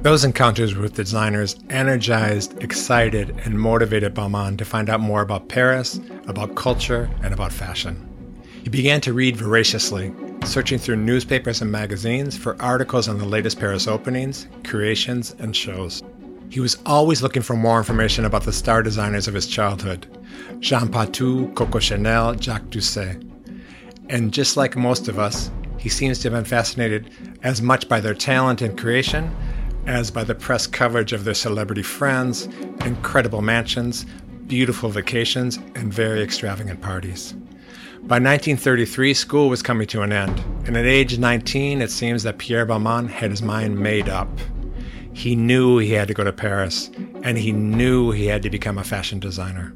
Those 0.00 0.24
encounters 0.24 0.74
with 0.74 0.94
designers 0.94 1.56
energized, 1.68 2.62
excited, 2.62 3.38
and 3.44 3.60
motivated 3.60 4.14
Balmain 4.14 4.56
to 4.56 4.64
find 4.64 4.88
out 4.88 5.00
more 5.00 5.20
about 5.20 5.50
Paris, 5.50 6.00
about 6.26 6.54
culture, 6.54 7.10
and 7.22 7.34
about 7.34 7.52
fashion. 7.52 8.08
He 8.64 8.70
began 8.70 9.02
to 9.02 9.12
read 9.12 9.36
voraciously, 9.36 10.10
searching 10.46 10.78
through 10.78 10.96
newspapers 10.96 11.60
and 11.60 11.70
magazines 11.70 12.34
for 12.34 12.56
articles 12.62 13.08
on 13.08 13.18
the 13.18 13.26
latest 13.26 13.60
Paris 13.60 13.86
openings, 13.86 14.48
creations, 14.64 15.34
and 15.38 15.54
shows. 15.54 16.02
He 16.50 16.60
was 16.60 16.78
always 16.86 17.22
looking 17.22 17.42
for 17.42 17.56
more 17.56 17.78
information 17.78 18.24
about 18.24 18.44
the 18.44 18.52
star 18.52 18.82
designers 18.82 19.28
of 19.28 19.34
his 19.34 19.46
childhood 19.46 20.06
Jean 20.60 20.88
Patou, 20.88 21.54
Coco 21.54 21.78
Chanel, 21.78 22.34
Jacques 22.34 22.70
Doucet. 22.70 23.22
And 24.08 24.32
just 24.32 24.56
like 24.56 24.76
most 24.76 25.08
of 25.08 25.18
us, 25.18 25.50
he 25.78 25.88
seems 25.88 26.18
to 26.18 26.30
have 26.30 26.32
been 26.32 26.44
fascinated 26.44 27.10
as 27.42 27.60
much 27.60 27.88
by 27.88 28.00
their 28.00 28.14
talent 28.14 28.62
and 28.62 28.78
creation 28.78 29.34
as 29.86 30.10
by 30.10 30.24
the 30.24 30.34
press 30.34 30.66
coverage 30.66 31.12
of 31.12 31.24
their 31.24 31.34
celebrity 31.34 31.82
friends, 31.82 32.46
incredible 32.84 33.42
mansions, 33.42 34.04
beautiful 34.46 34.90
vacations, 34.90 35.56
and 35.74 35.92
very 35.92 36.22
extravagant 36.22 36.80
parties. 36.80 37.32
By 38.02 38.16
1933, 38.16 39.14
school 39.14 39.48
was 39.48 39.62
coming 39.62 39.86
to 39.88 40.02
an 40.02 40.12
end, 40.12 40.42
and 40.66 40.76
at 40.76 40.84
age 40.84 41.18
19, 41.18 41.82
it 41.82 41.90
seems 41.90 42.22
that 42.22 42.38
Pierre 42.38 42.66
Balmain 42.66 43.08
had 43.08 43.30
his 43.30 43.42
mind 43.42 43.78
made 43.78 44.08
up. 44.08 44.28
He 45.18 45.34
knew 45.34 45.78
he 45.78 45.94
had 45.94 46.06
to 46.06 46.14
go 46.14 46.22
to 46.22 46.32
Paris, 46.32 46.92
and 47.24 47.36
he 47.36 47.50
knew 47.50 48.12
he 48.12 48.26
had 48.26 48.40
to 48.42 48.50
become 48.50 48.78
a 48.78 48.84
fashion 48.84 49.18
designer. 49.18 49.74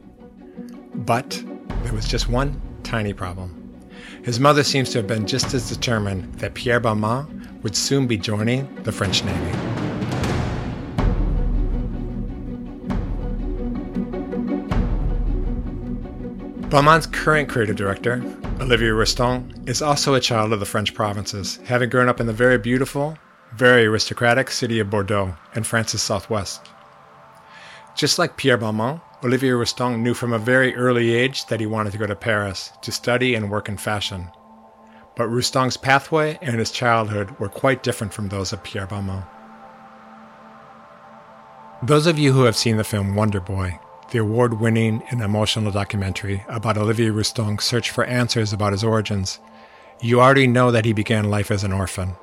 But 0.94 1.42
there 1.82 1.92
was 1.92 2.06
just 2.06 2.28
one 2.28 2.62
tiny 2.84 3.12
problem. 3.12 3.80
His 4.22 4.38
mother 4.38 4.62
seems 4.62 4.90
to 4.90 4.98
have 4.98 5.08
been 5.08 5.26
just 5.26 5.52
as 5.52 5.68
determined 5.68 6.32
that 6.34 6.54
Pierre 6.54 6.80
Balmain 6.80 7.60
would 7.64 7.74
soon 7.74 8.06
be 8.06 8.16
joining 8.16 8.72
the 8.84 8.92
French 8.92 9.24
Navy. 9.24 9.50
Balmain's 16.68 17.08
current 17.08 17.48
creative 17.48 17.74
director, 17.74 18.22
Olivier 18.60 18.90
Rousteing, 18.90 19.68
is 19.68 19.82
also 19.82 20.14
a 20.14 20.20
child 20.20 20.52
of 20.52 20.60
the 20.60 20.66
French 20.66 20.94
provinces, 20.94 21.58
having 21.64 21.90
grown 21.90 22.08
up 22.08 22.20
in 22.20 22.28
the 22.28 22.32
very 22.32 22.58
beautiful, 22.58 23.18
very 23.56 23.86
aristocratic 23.86 24.50
city 24.50 24.78
of 24.78 24.90
Bordeaux 24.90 25.34
in 25.54 25.64
France's 25.64 26.02
southwest. 26.02 26.68
Just 27.94 28.18
like 28.18 28.36
Pierre 28.36 28.58
Balmain, 28.58 29.00
Olivier 29.22 29.52
Rousteing 29.52 30.00
knew 30.00 30.14
from 30.14 30.32
a 30.32 30.38
very 30.38 30.74
early 30.74 31.14
age 31.14 31.46
that 31.46 31.60
he 31.60 31.66
wanted 31.66 31.92
to 31.92 31.98
go 31.98 32.06
to 32.06 32.16
Paris 32.16 32.72
to 32.82 32.90
study 32.90 33.34
and 33.34 33.50
work 33.50 33.68
in 33.68 33.76
fashion. 33.76 34.30
But 35.14 35.28
Rousteing's 35.28 35.76
pathway 35.76 36.38
and 36.40 36.58
his 36.58 36.70
childhood 36.70 37.38
were 37.38 37.48
quite 37.48 37.82
different 37.82 38.14
from 38.14 38.28
those 38.28 38.52
of 38.52 38.62
Pierre 38.62 38.86
Balmain. 38.86 39.26
Those 41.82 42.06
of 42.06 42.18
you 42.18 42.32
who 42.32 42.44
have 42.44 42.56
seen 42.56 42.76
the 42.76 42.84
film 42.84 43.14
Wonder 43.14 43.40
Boy 43.40 43.78
the 44.12 44.18
award 44.18 44.60
winning 44.60 45.02
and 45.10 45.22
emotional 45.22 45.72
documentary 45.72 46.44
about 46.46 46.76
Olivier 46.76 47.08
Rousteing's 47.08 47.64
search 47.64 47.88
for 47.88 48.04
answers 48.04 48.52
about 48.52 48.72
his 48.72 48.84
origins, 48.84 49.40
you 50.02 50.20
already 50.20 50.46
know 50.46 50.70
that 50.70 50.84
he 50.84 50.92
began 50.92 51.30
life 51.30 51.50
as 51.50 51.64
an 51.64 51.72
orphan. 51.72 52.14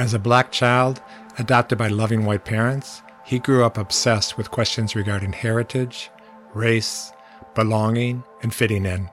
As 0.00 0.14
a 0.14 0.18
black 0.18 0.50
child, 0.50 1.02
adopted 1.38 1.76
by 1.76 1.88
loving 1.88 2.24
white 2.24 2.46
parents, 2.46 3.02
he 3.26 3.38
grew 3.38 3.66
up 3.66 3.76
obsessed 3.76 4.38
with 4.38 4.50
questions 4.50 4.96
regarding 4.96 5.34
heritage, 5.34 6.08
race, 6.54 7.12
belonging, 7.54 8.24
and 8.42 8.54
fitting 8.54 8.86
in. 8.86 9.10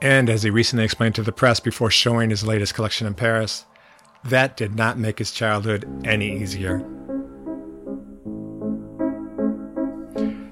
And 0.00 0.30
as 0.30 0.44
he 0.44 0.50
recently 0.50 0.84
explained 0.84 1.16
to 1.16 1.24
the 1.24 1.32
press 1.32 1.58
before 1.58 1.90
showing 1.90 2.30
his 2.30 2.46
latest 2.46 2.74
collection 2.74 3.08
in 3.08 3.14
Paris, 3.14 3.66
that 4.22 4.56
did 4.56 4.76
not 4.76 4.98
make 4.98 5.18
his 5.18 5.32
childhood 5.32 5.84
any 6.04 6.40
easier. 6.42 6.78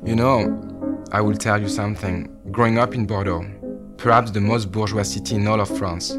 You 0.04 0.16
know, 0.16 0.98
I 1.12 1.20
will 1.20 1.36
tell 1.36 1.62
you 1.62 1.68
something. 1.68 2.36
Growing 2.50 2.78
up 2.78 2.96
in 2.96 3.06
Bordeaux, 3.06 3.48
perhaps 3.96 4.32
the 4.32 4.40
most 4.40 4.72
bourgeois 4.72 5.04
city 5.04 5.36
in 5.36 5.46
all 5.46 5.60
of 5.60 5.68
France, 5.78 6.18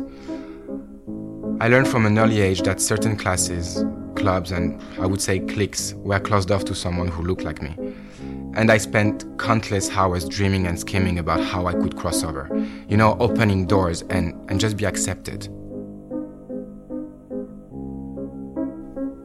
I 1.60 1.70
learned 1.70 1.88
from 1.88 2.06
an 2.06 2.20
early 2.20 2.40
age 2.40 2.62
that 2.62 2.80
certain 2.80 3.18
classes, 3.18 3.84
clubs, 4.16 4.52
and 4.52 4.80
I 5.00 5.08
would 5.08 5.20
say 5.20 5.40
cliques 5.40 5.96
were 5.96 6.20
closed 6.20 6.52
off 6.52 6.66
to 6.66 6.76
someone 6.76 7.08
who 7.08 7.24
looked 7.24 7.42
like 7.42 7.64
me. 7.64 7.76
And 8.54 8.72
I 8.72 8.78
spent 8.78 9.26
countless 9.40 9.90
hours 9.90 10.30
dreaming 10.30 10.68
and 10.68 10.80
scheming 10.80 11.18
about 11.18 11.44
how 11.44 11.66
I 11.66 11.74
could 11.74 11.98
cross 11.98 12.24
over. 12.24 12.48
You 12.88 12.98
know, 12.98 13.18
opening 13.20 13.66
doors 13.66 14.04
and, 14.04 14.36
and 14.52 14.60
just 14.60 14.78
be 14.78 14.86
accepted. 14.86 15.50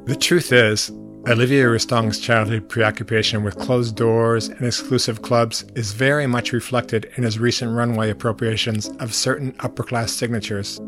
The 0.07 0.17
truth 0.19 0.53
is, 0.53 0.91
Olivier 1.29 1.65
Rousteing's 1.65 2.19
childhood 2.19 2.67
preoccupation 2.67 3.45
with 3.45 3.59
closed 3.59 3.95
doors 3.95 4.49
and 4.49 4.67
exclusive 4.67 5.21
clubs 5.21 5.67
is 5.75 5.93
very 5.93 6.27
much 6.27 6.55
reflected 6.55 7.13
in 7.17 7.25
his 7.25 7.39
recent 7.39 7.77
runway 7.77 8.09
appropriations 8.09 8.89
of 9.01 9.15
certain 9.15 9.55
upper 9.61 9.83
class 9.83 10.13
signatures. 10.13 10.81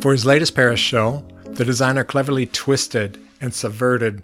For 0.00 0.12
his 0.12 0.24
latest 0.26 0.54
Paris 0.54 0.80
show, 0.80 1.26
the 1.44 1.64
designer 1.64 2.04
cleverly 2.04 2.46
twisted 2.46 3.18
and 3.40 3.52
subverted 3.52 4.22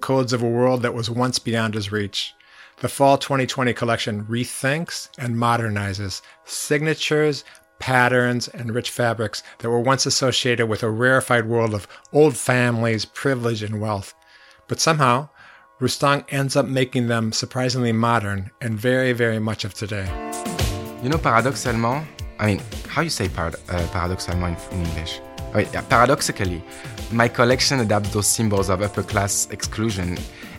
codes 0.00 0.32
of 0.32 0.42
a 0.42 0.48
world 0.48 0.82
that 0.82 0.94
was 0.94 1.10
once 1.10 1.38
beyond 1.38 1.74
his 1.74 1.90
reach. 1.90 2.34
The 2.80 2.88
Fall 2.88 3.16
2020 3.16 3.72
collection 3.72 4.24
rethinks 4.26 5.08
and 5.18 5.34
modernizes 5.36 6.20
signatures, 6.44 7.44
patterns, 7.78 8.48
and 8.48 8.74
rich 8.74 8.90
fabrics 8.90 9.42
that 9.58 9.70
were 9.70 9.80
once 9.80 10.06
associated 10.06 10.66
with 10.66 10.82
a 10.82 10.90
rarefied 10.90 11.46
world 11.46 11.74
of 11.74 11.88
old 12.12 12.36
families, 12.36 13.04
privilege, 13.04 13.62
and 13.62 13.80
wealth. 13.80 14.14
But 14.68 14.80
somehow, 14.80 15.30
Rousteing 15.80 16.24
ends 16.30 16.56
up 16.56 16.66
making 16.66 17.08
them 17.08 17.32
surprisingly 17.32 17.92
modern 17.92 18.50
and 18.60 18.78
very, 18.78 19.12
very 19.12 19.38
much 19.38 19.64
of 19.64 19.74
today. 19.74 20.06
You 21.02 21.10
know, 21.10 21.18
paradoxalement, 21.18 22.06
I 22.38 22.46
mean, 22.46 22.60
how 22.88 23.02
you 23.02 23.10
say 23.10 23.28
parad- 23.28 23.56
uh, 23.68 23.86
paradoxalement 23.88 24.56
in, 24.72 24.80
in 24.80 24.86
English? 24.86 25.20
Oh, 25.54 25.58
yeah, 25.58 25.80
paradoxically, 25.82 26.62
my 27.12 27.28
collection 27.28 27.80
adapts 27.80 28.10
those 28.10 28.26
symbols 28.26 28.68
of 28.68 28.82
upper 28.82 29.02
class 29.02 29.48
exclusion 29.50 30.18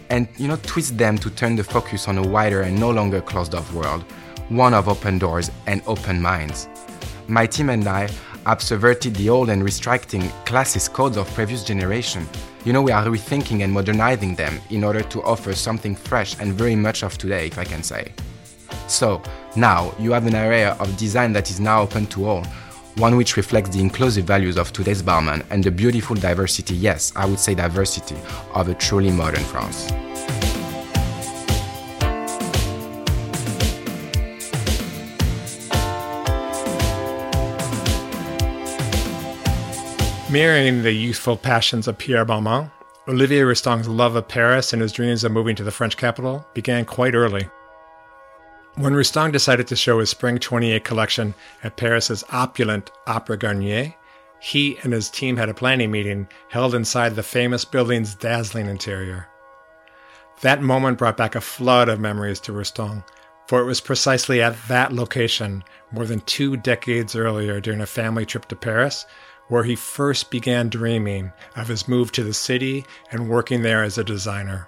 and, 0.10 0.28
you 0.38 0.48
know, 0.48 0.58
twists 0.64 0.92
them 0.92 1.18
to 1.20 1.30
turn 1.30 1.56
the 1.56 1.64
focus 1.64 2.08
on 2.08 2.18
a 2.18 2.28
wider 2.28 2.62
and 2.62 2.80
no 2.80 2.90
longer 2.90 3.22
closed 3.22 3.54
off 3.54 3.72
world, 3.74 4.04
one 4.50 4.74
of 4.74 4.88
open 4.88 5.20
doors 5.20 5.52
and 5.68 5.82
open 5.86 6.22
minds. 6.22 6.68
my 7.28 7.46
team 7.46 7.70
and 7.70 7.86
I 7.88 8.10
have 8.46 8.62
subverted 8.62 9.14
the 9.16 9.30
old 9.30 9.50
and 9.50 9.62
restricting 9.62 10.22
classist 10.46 10.94
codes 10.94 11.18
of 11.18 11.28
previous 11.34 11.64
generation. 11.64 12.26
You 12.64 12.72
know, 12.72 12.82
we 12.82 12.94
are 12.94 13.04
rethinking 13.04 13.64
and 13.64 13.74
modernizing 13.74 14.36
them 14.36 14.62
in 14.70 14.84
order 14.84 15.02
to 15.02 15.22
offer 15.24 15.54
something 15.54 15.96
fresh 15.96 16.40
and 16.40 16.54
very 16.54 16.76
much 16.76 17.04
of 17.04 17.18
today, 17.18 17.48
if 17.48 17.58
I 17.58 17.66
can 17.66 17.84
say. 17.84 18.14
So, 18.88 19.22
now 19.56 19.94
you 20.00 20.12
have 20.12 20.26
an 20.28 20.36
area 20.36 20.74
of 20.80 20.96
design 20.98 21.34
that 21.34 21.50
is 21.50 21.60
now 21.60 21.82
open 21.82 22.06
to 22.08 22.26
all, 22.28 22.44
one 22.98 23.16
which 23.16 23.38
reflects 23.38 23.70
the 23.70 23.80
inclusive 23.80 24.26
values 24.26 24.58
of 24.58 24.74
today's 24.74 25.04
Balmain 25.04 25.46
and 25.50 25.64
the 25.64 25.72
beautiful 25.72 26.16
diversity, 26.16 26.76
yes, 26.76 27.14
I 27.16 27.26
would 27.26 27.40
say 27.40 27.54
diversity, 27.54 28.18
of 28.54 28.70
a 28.70 28.74
truly 28.74 29.12
modern 29.12 29.44
France. 29.44 29.92
Mirroring 40.30 40.84
the 40.84 40.92
youthful 40.92 41.38
passions 41.38 41.88
of 41.88 41.98
Pierre 41.98 42.26
Balmain, 42.26 42.70
Olivier 43.08 43.44
Rousteing's 43.44 43.88
love 43.88 44.18
of 44.18 44.28
Paris 44.28 44.74
and 44.74 44.82
his 44.82 44.92
dreams 44.92 45.24
of 45.24 45.32
moving 45.32 45.56
to 45.56 45.64
the 45.64 45.72
French 45.72 45.96
capital 45.96 46.46
began 46.54 46.84
quite 46.84 47.16
early. 47.16 47.48
When 48.78 48.94
Rousteing 48.94 49.32
decided 49.32 49.66
to 49.68 49.76
show 49.76 50.00
his 50.00 50.12
Spring 50.12 50.38
28 50.38 50.84
collection 50.84 51.34
at 51.64 51.78
Paris's 51.78 52.24
opulent 52.32 52.92
Opera 53.08 53.36
Garnier, 53.36 53.96
he 54.40 54.78
and 54.84 54.94
his 54.94 55.10
team 55.10 55.36
had 55.36 55.50
a 55.50 55.54
planning 55.56 55.90
meeting 55.90 56.28
held 56.50 56.76
inside 56.76 57.16
the 57.16 57.24
famous 57.24 57.66
building's 57.66 58.14
dazzling 58.14 58.68
interior. 58.68 59.30
That 60.42 60.62
moment 60.62 61.00
brought 61.00 61.18
back 61.18 61.34
a 61.34 61.42
flood 61.42 61.90
of 61.90 62.00
memories 62.00 62.40
to 62.42 62.52
Rousteing, 62.52 63.04
for 63.48 63.62
it 63.62 63.66
was 63.66 63.82
precisely 63.82 64.44
at 64.44 64.56
that 64.68 64.94
location, 64.94 65.64
more 65.92 66.06
than 66.06 66.20
two 66.22 66.56
decades 66.56 67.16
earlier 67.16 67.60
during 67.60 67.82
a 67.82 67.88
family 67.88 68.28
trip 68.28 68.46
to 68.50 68.56
Paris, 68.56 69.08
where 69.48 69.64
he 69.64 69.76
first 69.76 70.30
began 70.30 70.70
dreaming 70.70 71.34
of 71.56 71.68
his 71.68 71.88
move 71.88 72.12
to 72.12 72.24
the 72.24 72.32
city 72.32 72.86
and 73.10 73.28
working 73.28 73.64
there 73.64 73.82
as 73.82 73.98
a 73.98 74.04
designer. 74.04 74.68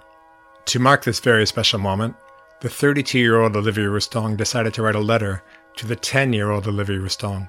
To 0.64 0.80
mark 0.80 1.04
this 1.04 1.20
very 1.20 1.46
special 1.46 1.78
moment, 1.78 2.16
the 2.60 2.68
32 2.68 3.18
year 3.18 3.40
old 3.40 3.56
Olivier 3.56 3.86
Rousteing 3.86 4.36
decided 4.36 4.74
to 4.74 4.82
write 4.82 4.94
a 4.94 5.00
letter 5.00 5.42
to 5.76 5.86
the 5.86 5.96
10 5.96 6.34
year 6.34 6.50
old 6.50 6.66
Olivier 6.68 6.98
Rousteing, 6.98 7.48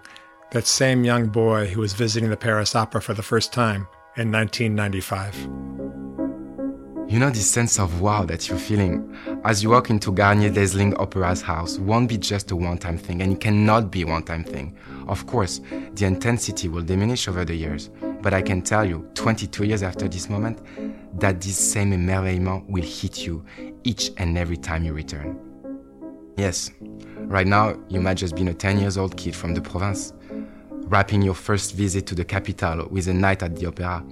that 0.51 0.65
same 0.65 1.03
young 1.03 1.27
boy 1.27 1.67
who 1.67 1.81
was 1.81 1.91
visiting 1.93 2.29
the 2.29 2.37
Paris 2.37 2.75
Opera 2.75 3.01
for 3.01 3.13
the 3.13 3.21
first 3.21 3.51
time 3.51 3.87
in 4.15 4.31
1995. 4.31 5.35
You 7.11 7.19
know, 7.19 7.29
this 7.29 7.51
sense 7.51 7.77
of 7.77 7.99
wow 7.99 8.23
that 8.23 8.47
you're 8.47 8.57
feeling 8.57 9.13
as 9.43 9.61
you 9.61 9.71
walk 9.71 9.89
into 9.89 10.13
Garnier 10.13 10.49
Dazzling 10.49 10.95
Opera's 10.95 11.41
house 11.41 11.77
won't 11.77 12.07
be 12.07 12.17
just 12.17 12.51
a 12.51 12.55
one 12.55 12.77
time 12.77 12.97
thing, 12.97 13.21
and 13.21 13.33
it 13.33 13.41
cannot 13.41 13.91
be 13.91 14.03
a 14.03 14.07
one 14.07 14.23
time 14.23 14.45
thing. 14.45 14.77
Of 15.09 15.27
course, 15.27 15.59
the 15.93 16.05
intensity 16.05 16.69
will 16.69 16.83
diminish 16.83 17.27
over 17.27 17.43
the 17.43 17.53
years, 17.53 17.89
but 18.21 18.33
I 18.33 18.41
can 18.41 18.61
tell 18.61 18.85
you, 18.85 19.05
22 19.15 19.65
years 19.65 19.83
after 19.83 20.07
this 20.07 20.29
moment, 20.29 20.59
that 21.15 21.41
this 21.41 21.57
same 21.57 21.91
émerveillement 21.91 22.63
will 22.67 22.83
hit 22.83 23.25
you 23.25 23.43
each 23.83 24.11
and 24.17 24.37
every 24.37 24.57
time 24.57 24.83
you 24.83 24.93
return. 24.93 25.37
Yes, 26.37 26.71
right 27.17 27.47
now 27.47 27.75
you 27.89 28.01
might 28.01 28.15
just 28.15 28.35
be 28.35 28.47
a 28.47 28.53
10 28.53 28.79
years 28.79 28.97
old 28.97 29.17
kid 29.17 29.35
from 29.35 29.53
the 29.53 29.61
province, 29.61 30.13
wrapping 30.87 31.21
your 31.21 31.33
first 31.33 31.75
visit 31.75 32.05
to 32.07 32.15
the 32.15 32.25
capital 32.25 32.87
with 32.89 33.07
a 33.07 33.13
night 33.13 33.43
at 33.43 33.55
the 33.55 33.65
opera, 33.65 34.03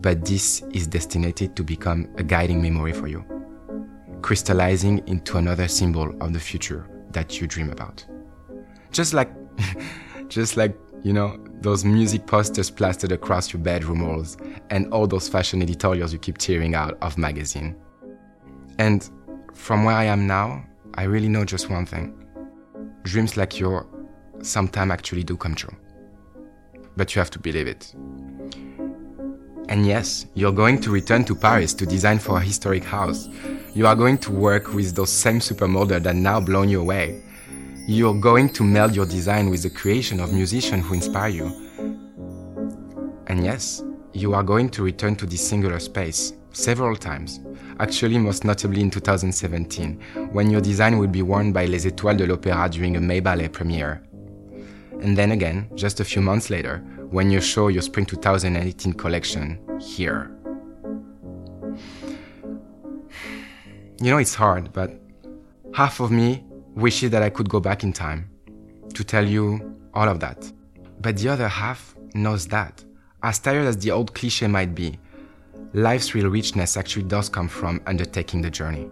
but 0.00 0.24
this 0.24 0.62
is 0.72 0.86
destined 0.86 1.36
to 1.56 1.62
become 1.64 2.08
a 2.16 2.22
guiding 2.22 2.60
memory 2.62 2.92
for 2.92 3.06
you, 3.06 3.24
crystallizing 4.22 5.06
into 5.06 5.38
another 5.38 5.68
symbol 5.68 6.14
of 6.20 6.32
the 6.32 6.40
future 6.40 6.88
that 7.10 7.40
you 7.40 7.46
dream 7.46 7.70
about. 7.70 8.04
Just 8.90 9.14
like, 9.14 9.30
just 10.28 10.56
like, 10.56 10.76
you 11.06 11.12
know, 11.12 11.38
those 11.60 11.84
music 11.84 12.26
posters 12.26 12.68
plastered 12.68 13.12
across 13.12 13.52
your 13.52 13.62
bedroom 13.62 14.04
walls 14.04 14.36
and 14.70 14.92
all 14.92 15.06
those 15.06 15.28
fashion 15.28 15.62
editorials 15.62 16.12
you 16.12 16.18
keep 16.18 16.36
tearing 16.36 16.74
out 16.74 16.98
of 17.00 17.16
magazine. 17.16 17.76
And 18.80 19.08
from 19.54 19.84
where 19.84 19.94
I 19.94 20.02
am 20.02 20.26
now, 20.26 20.66
I 20.94 21.04
really 21.04 21.28
know 21.28 21.44
just 21.44 21.70
one 21.70 21.86
thing. 21.86 22.12
Dreams 23.04 23.36
like 23.36 23.60
yours 23.60 23.86
sometimes 24.42 24.90
actually 24.90 25.22
do 25.22 25.36
come 25.36 25.54
true. 25.54 25.76
But 26.96 27.14
you 27.14 27.20
have 27.20 27.30
to 27.30 27.38
believe 27.38 27.68
it. 27.68 27.94
And 29.68 29.86
yes, 29.86 30.26
you're 30.34 30.50
going 30.50 30.80
to 30.80 30.90
return 30.90 31.24
to 31.26 31.36
Paris 31.36 31.72
to 31.74 31.86
design 31.86 32.18
for 32.18 32.38
a 32.38 32.40
historic 32.40 32.82
house. 32.82 33.28
You 33.74 33.86
are 33.86 33.94
going 33.94 34.18
to 34.18 34.32
work 34.32 34.74
with 34.74 34.96
those 34.96 35.12
same 35.12 35.38
supermodels 35.38 36.02
that 36.02 36.16
now 36.16 36.40
blown 36.40 36.68
you 36.68 36.80
away. 36.80 37.22
You're 37.86 38.14
going 38.14 38.48
to 38.50 38.64
meld 38.64 38.96
your 38.96 39.06
design 39.06 39.48
with 39.48 39.62
the 39.62 39.70
creation 39.70 40.20
of 40.20 40.32
musicians 40.32 40.86
who 40.86 40.94
inspire 40.94 41.28
you. 41.30 41.46
And 43.28 43.44
yes, 43.44 43.82
you 44.12 44.34
are 44.34 44.42
going 44.42 44.70
to 44.70 44.82
return 44.82 45.16
to 45.16 45.26
this 45.26 45.46
singular 45.46 45.78
space 45.78 46.32
several 46.52 46.96
times 46.96 47.40
actually 47.78 48.18
most 48.18 48.44
notably 48.44 48.80
in 48.80 48.90
2017, 48.90 50.00
when 50.32 50.50
your 50.50 50.60
design 50.60 50.98
will 50.98 51.08
be 51.08 51.22
worn 51.22 51.52
by 51.52 51.66
Les 51.66 51.86
Étoiles 51.86 52.16
de 52.16 52.26
l'Opéra 52.26 52.70
during 52.70 52.96
a 52.96 53.00
May 53.00 53.20
Ballet 53.20 53.48
premiere. 53.48 54.02
And 55.02 55.16
then 55.16 55.32
again, 55.32 55.68
just 55.74 56.00
a 56.00 56.04
few 56.04 56.22
months 56.22 56.48
later, 56.48 56.78
when 57.10 57.30
you 57.30 57.40
show 57.40 57.68
your 57.68 57.82
Spring 57.82 58.06
2018 58.06 58.94
collection 58.94 59.58
here. 59.78 60.30
You 64.00 64.10
know, 64.10 64.18
it's 64.18 64.34
hard, 64.34 64.72
but 64.72 64.98
half 65.74 66.00
of 66.00 66.10
me 66.10 66.44
wishes 66.76 67.10
that 67.10 67.22
I 67.22 67.30
could 67.30 67.48
go 67.48 67.58
back 67.58 67.82
in 67.82 67.92
time 67.92 68.30
to 68.94 69.02
tell 69.02 69.26
you 69.26 69.76
all 69.94 70.08
of 70.08 70.20
that. 70.20 70.52
But 71.00 71.16
the 71.16 71.30
other 71.30 71.48
half 71.48 71.96
knows 72.14 72.46
that, 72.48 72.84
as 73.22 73.38
tired 73.38 73.66
as 73.66 73.78
the 73.78 73.90
old 73.90 74.14
cliche 74.14 74.46
might 74.46 74.74
be, 74.74 74.98
life's 75.72 76.14
real 76.14 76.28
richness 76.28 76.76
actually 76.76 77.04
does 77.04 77.28
come 77.28 77.48
from 77.48 77.80
undertaking 77.86 78.42
the 78.42 78.50
journey. 78.50 78.88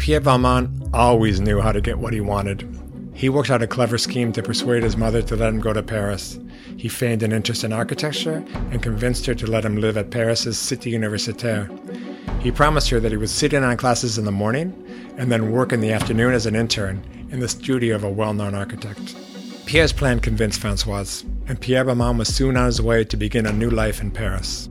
Pierre 0.00 0.22
Balmain 0.22 0.88
always 0.94 1.42
knew 1.42 1.60
how 1.60 1.72
to 1.72 1.80
get 1.82 1.98
what 1.98 2.14
he 2.14 2.22
wanted. 2.22 2.66
He 3.12 3.28
worked 3.28 3.50
out 3.50 3.60
a 3.60 3.66
clever 3.66 3.98
scheme 3.98 4.32
to 4.32 4.42
persuade 4.42 4.82
his 4.82 4.96
mother 4.96 5.20
to 5.20 5.36
let 5.36 5.50
him 5.50 5.60
go 5.60 5.74
to 5.74 5.82
Paris. 5.82 6.38
He 6.78 6.88
feigned 6.88 7.22
an 7.22 7.34
interest 7.34 7.64
in 7.64 7.72
architecture 7.74 8.42
and 8.70 8.82
convinced 8.82 9.26
her 9.26 9.34
to 9.34 9.46
let 9.46 9.62
him 9.62 9.76
live 9.76 9.98
at 9.98 10.10
Paris's 10.10 10.56
Cité 10.56 10.90
Universitaire. 10.90 11.68
He 12.40 12.50
promised 12.50 12.88
her 12.88 12.98
that 12.98 13.12
he 13.12 13.18
would 13.18 13.28
sit 13.28 13.52
in 13.52 13.62
on 13.62 13.76
classes 13.76 14.16
in 14.16 14.24
the 14.24 14.32
morning 14.32 14.72
and 15.18 15.30
then 15.30 15.52
work 15.52 15.70
in 15.70 15.82
the 15.82 15.92
afternoon 15.92 16.32
as 16.32 16.46
an 16.46 16.56
intern 16.56 17.04
in 17.30 17.40
the 17.40 17.48
studio 17.48 17.94
of 17.94 18.02
a 18.02 18.10
well 18.10 18.32
known 18.32 18.54
architect. 18.54 19.14
Pierre's 19.66 19.92
plan 19.92 20.18
convinced 20.18 20.60
Francoise, 20.60 21.24
and 21.46 21.60
Pierre 21.60 21.84
Balmain 21.84 22.16
was 22.16 22.34
soon 22.34 22.56
on 22.56 22.64
his 22.64 22.80
way 22.80 23.04
to 23.04 23.18
begin 23.18 23.44
a 23.44 23.52
new 23.52 23.68
life 23.68 24.00
in 24.00 24.10
Paris. 24.10 24.70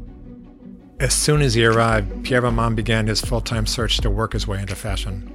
As 1.00 1.14
soon 1.14 1.42
as 1.42 1.54
he 1.54 1.64
arrived, 1.64 2.26
Pierre 2.26 2.42
Balmain 2.42 2.76
began 2.76 3.08
his 3.08 3.22
full 3.22 3.40
time 3.40 3.66
search 3.66 3.98
to 4.00 4.10
work 4.10 4.34
his 4.34 4.48
way 4.48 4.60
into 4.60 4.76
fashion. 4.76 5.34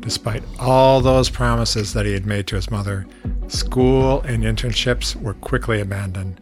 Despite 0.00 0.42
all 0.58 1.02
those 1.02 1.28
promises 1.28 1.92
that 1.92 2.06
he 2.06 2.14
had 2.14 2.24
made 2.24 2.46
to 2.46 2.56
his 2.56 2.70
mother, 2.70 3.06
school 3.48 4.22
and 4.22 4.44
internships 4.44 5.14
were 5.14 5.34
quickly 5.34 5.80
abandoned. 5.80 6.40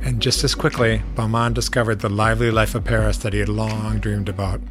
And 0.00 0.22
just 0.22 0.42
as 0.42 0.54
quickly, 0.54 1.02
Balmain 1.16 1.52
discovered 1.52 2.00
the 2.00 2.08
lively 2.08 2.50
life 2.50 2.74
of 2.74 2.84
Paris 2.84 3.18
that 3.18 3.34
he 3.34 3.40
had 3.40 3.50
long 3.50 3.98
dreamed 3.98 4.30
about. 4.30 4.62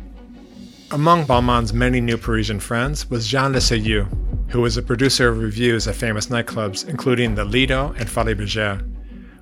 Among 0.90 1.26
Balmain's 1.26 1.74
many 1.74 2.02
new 2.02 2.18
Parisian 2.18 2.60
friends 2.60 3.08
was 3.08 3.28
Jean 3.28 3.54
Lesailleux, 3.54 4.08
who 4.50 4.62
was 4.62 4.78
a 4.78 4.82
producer 4.82 5.28
of 5.28 5.38
revues 5.38 5.88
at 5.88 5.96
famous 5.96 6.28
nightclubs, 6.28 6.88
including 6.88 7.36
the 7.36 7.46
Lido 7.46 7.94
and 8.00 8.10
Folies 8.10 8.36
Bergère. 8.36 8.97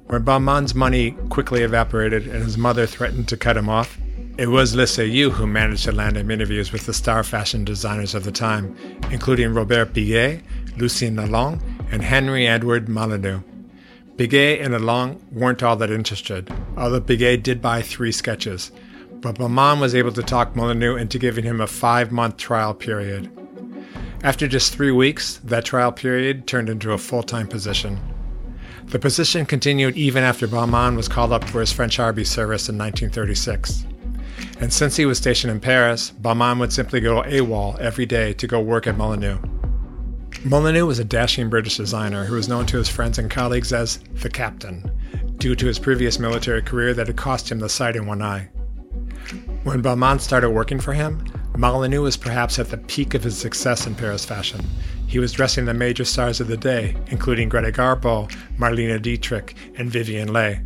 When 0.08 0.24
Balmain's 0.24 0.76
money 0.76 1.12
quickly 1.30 1.63
evaporated 1.63 2.28
and 2.28 2.44
his 2.44 2.60
mother 2.60 2.86
threatened 2.86 3.28
to 3.30 3.38
cut 3.38 3.58
him 3.58 3.68
off, 3.68 3.98
it 4.38 4.48
was 4.48 4.76
Lesailleux 4.76 5.32
who 5.32 5.48
managed 5.48 5.86
to 5.86 5.91
land 5.91 6.15
him 6.15 6.30
interviews 6.30 6.72
with 6.72 6.86
the 6.86 6.94
star 6.94 7.24
fashion 7.24 7.65
designers 7.65 8.13
of 8.13 8.24
the 8.24 8.32
time, 8.32 8.76
including 9.10 9.54
Robert 9.54 9.94
Piguet, 9.94 10.44
Lucien 10.78 11.15
Lelong, 11.15 11.60
and 11.91 12.04
Henry 12.04 12.46
Edward 12.46 12.88
Molyneux. 12.88 13.41
Piguet 14.15 14.63
and 14.63 14.76
Lelong 14.76 15.20
weren't 15.32 15.63
all 15.63 15.76
that 15.78 15.89
interested, 15.89 16.54
although 16.78 17.02
Piguet 17.02 17.41
did 17.41 17.60
buy 17.60 17.82
three 17.82 18.12
sketches, 18.12 18.72
but 19.22 19.39
Balmain 19.39 19.82
was 19.82 19.96
able 19.96 20.12
to 20.12 20.22
talk 20.22 20.56
Molyneux 20.56 20.98
into 20.98 21.18
giving 21.18 21.46
him 21.46 21.62
a 21.62 21.68
five 21.68 22.12
month 22.12 22.38
trial 22.38 22.76
period. 22.76 23.32
After 24.24 24.48
just 24.48 24.72
three 24.72 24.91
weeks, 24.91 25.39
that 25.44 25.65
trial 25.65 25.91
period 25.91 26.46
turned 26.46 26.70
into 26.70 26.91
a 26.91 26.98
full 27.00 27.24
time 27.24 27.48
position. 27.48 28.00
The 28.88 29.00
position 29.00 29.45
continued 29.45 29.98
even 29.98 30.24
after 30.24 30.48
Balmain 30.48 30.95
was 30.95 31.08
called 31.08 31.34
up 31.34 31.43
for 31.45 31.60
his 31.60 31.71
French 31.71 32.00
Army 32.00 32.24
service 32.24 32.69
in 32.69 32.78
1936. 32.78 33.86
And 34.60 34.71
since 34.71 34.95
he 34.95 35.06
was 35.06 35.17
stationed 35.17 35.52
in 35.52 35.60
Paris, 35.60 36.13
Balmain 36.21 36.60
would 36.60 36.71
simply 36.71 37.02
go 37.02 37.24
AWOL 37.24 37.80
every 37.80 38.06
day 38.06 38.34
to 38.34 38.48
go 38.48 38.62
work 38.62 38.88
at 38.88 38.98
Molyneux. 38.98 39.39
Molyneux 40.43 40.86
was 40.86 41.00
a 41.00 41.04
dashing 41.04 41.50
British 41.50 41.78
designer 41.78 42.26
who 42.26 42.36
was 42.36 42.48
known 42.48 42.65
to 42.67 42.78
his 42.78 42.88
friends 42.88 43.17
and 43.17 43.32
colleagues 43.32 43.74
as 43.74 43.98
the 44.21 44.30
Captain, 44.30 44.89
due 45.38 45.56
to 45.56 45.65
his 45.65 45.80
previous 45.80 46.19
military 46.19 46.62
career 46.62 46.93
that 46.93 47.08
had 47.08 47.17
cost 47.17 47.52
him 47.52 47.60
the 47.60 47.69
sight 47.69 47.95
in 47.95 48.06
one 48.06 48.21
eye. 48.21 48.50
When 49.63 49.82
Balmain 49.82 50.19
started 50.19 50.52
working 50.52 50.80
for 50.80 50.93
him, 50.93 51.26
Molyneux 51.58 52.02
was 52.02 52.18
perhaps 52.18 52.60
at 52.60 52.70
the 52.70 52.78
peak 52.78 53.13
of 53.13 53.24
his 53.24 53.38
success 53.38 53.88
in 53.88 53.96
Paris 53.96 54.26
fashion. 54.26 54.62
He 55.08 55.20
was 55.20 55.32
dressing 55.32 55.65
the 55.65 55.74
major 55.74 56.04
stars 56.04 56.41
of 56.41 56.48
the 56.48 56.58
day, 56.58 56.96
including 57.08 57.50
Greta 57.50 57.72
Garbo, 57.72 58.30
Marlene 58.58 59.02
Dietrich, 59.02 59.56
and 59.78 59.89
Vivien 59.89 60.34
Leigh. 60.34 60.62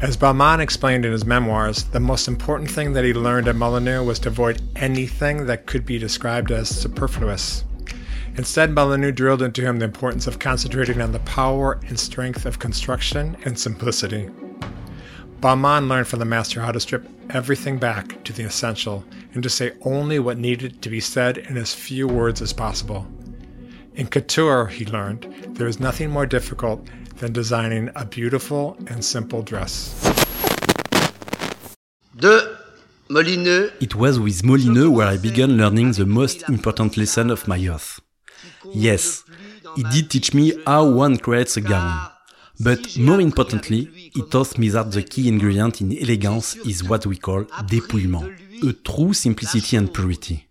As 0.00 0.16
Balmain 0.16 0.60
explained 0.60 1.04
in 1.04 1.12
his 1.12 1.24
memoirs, 1.24 1.84
the 1.84 1.98
most 1.98 2.28
important 2.28 2.70
thing 2.70 2.92
that 2.92 3.04
he 3.04 3.12
learned 3.12 3.48
at 3.48 3.56
Molyneux 3.56 4.04
was 4.04 4.20
to 4.20 4.28
avoid 4.28 4.62
anything 4.76 5.46
that 5.46 5.66
could 5.66 5.84
be 5.84 5.98
described 5.98 6.52
as 6.52 6.68
superfluous. 6.68 7.64
Instead, 8.36 8.70
Molyneux 8.70 9.10
drilled 9.10 9.42
into 9.42 9.62
him 9.62 9.80
the 9.80 9.84
importance 9.84 10.28
of 10.28 10.38
concentrating 10.38 11.00
on 11.00 11.10
the 11.10 11.18
power 11.20 11.80
and 11.88 11.98
strength 11.98 12.46
of 12.46 12.60
construction 12.60 13.36
and 13.44 13.58
simplicity. 13.58 14.30
Balmain 15.40 15.88
learned 15.88 16.08
from 16.08 16.18
the 16.18 16.24
master 16.24 16.60
how 16.60 16.72
to 16.72 16.80
strip 16.80 17.08
everything 17.30 17.78
back 17.78 18.24
to 18.24 18.32
the 18.32 18.42
essential 18.42 19.04
and 19.34 19.42
to 19.44 19.48
say 19.48 19.72
only 19.82 20.18
what 20.18 20.36
needed 20.36 20.82
to 20.82 20.90
be 20.90 20.98
said 20.98 21.38
in 21.38 21.56
as 21.56 21.72
few 21.72 22.08
words 22.08 22.42
as 22.42 22.52
possible. 22.52 23.06
In 23.94 24.08
couture, 24.08 24.66
he 24.66 24.84
learned, 24.84 25.32
there 25.50 25.68
is 25.68 25.78
nothing 25.78 26.10
more 26.10 26.26
difficult 26.26 26.84
than 27.18 27.32
designing 27.32 27.88
a 27.94 28.04
beautiful 28.04 28.76
and 28.88 29.04
simple 29.04 29.42
dress. 29.42 29.94
De 32.16 32.58
Molyneux. 33.08 33.70
It 33.80 33.94
was 33.94 34.18
with 34.18 34.44
Molyneux 34.44 34.90
where 34.90 35.06
I 35.06 35.18
began 35.18 35.56
learning 35.56 35.92
the 35.92 36.06
most 36.06 36.48
important 36.48 36.96
lesson 36.96 37.30
of 37.30 37.46
my 37.46 37.56
youth. 37.56 38.00
Yes, 38.72 39.22
he 39.76 39.84
did 39.84 40.10
teach 40.10 40.34
me 40.34 40.60
how 40.66 40.90
one 40.90 41.16
creates 41.16 41.56
a 41.56 41.60
gown. 41.60 42.10
But 42.60 42.98
more 42.98 43.20
importantly, 43.20 44.10
he 44.14 44.22
taught 44.22 44.58
me 44.58 44.68
that 44.70 44.90
the 44.90 45.02
key 45.02 45.28
ingredient 45.28 45.80
in 45.80 45.96
elegance 45.96 46.56
is 46.56 46.82
what 46.82 47.06
we 47.06 47.16
call 47.16 47.44
dépouillement, 47.44 48.34
a 48.68 48.72
true 48.72 49.12
simplicity 49.12 49.76
and 49.76 49.92
purity. 49.92 50.48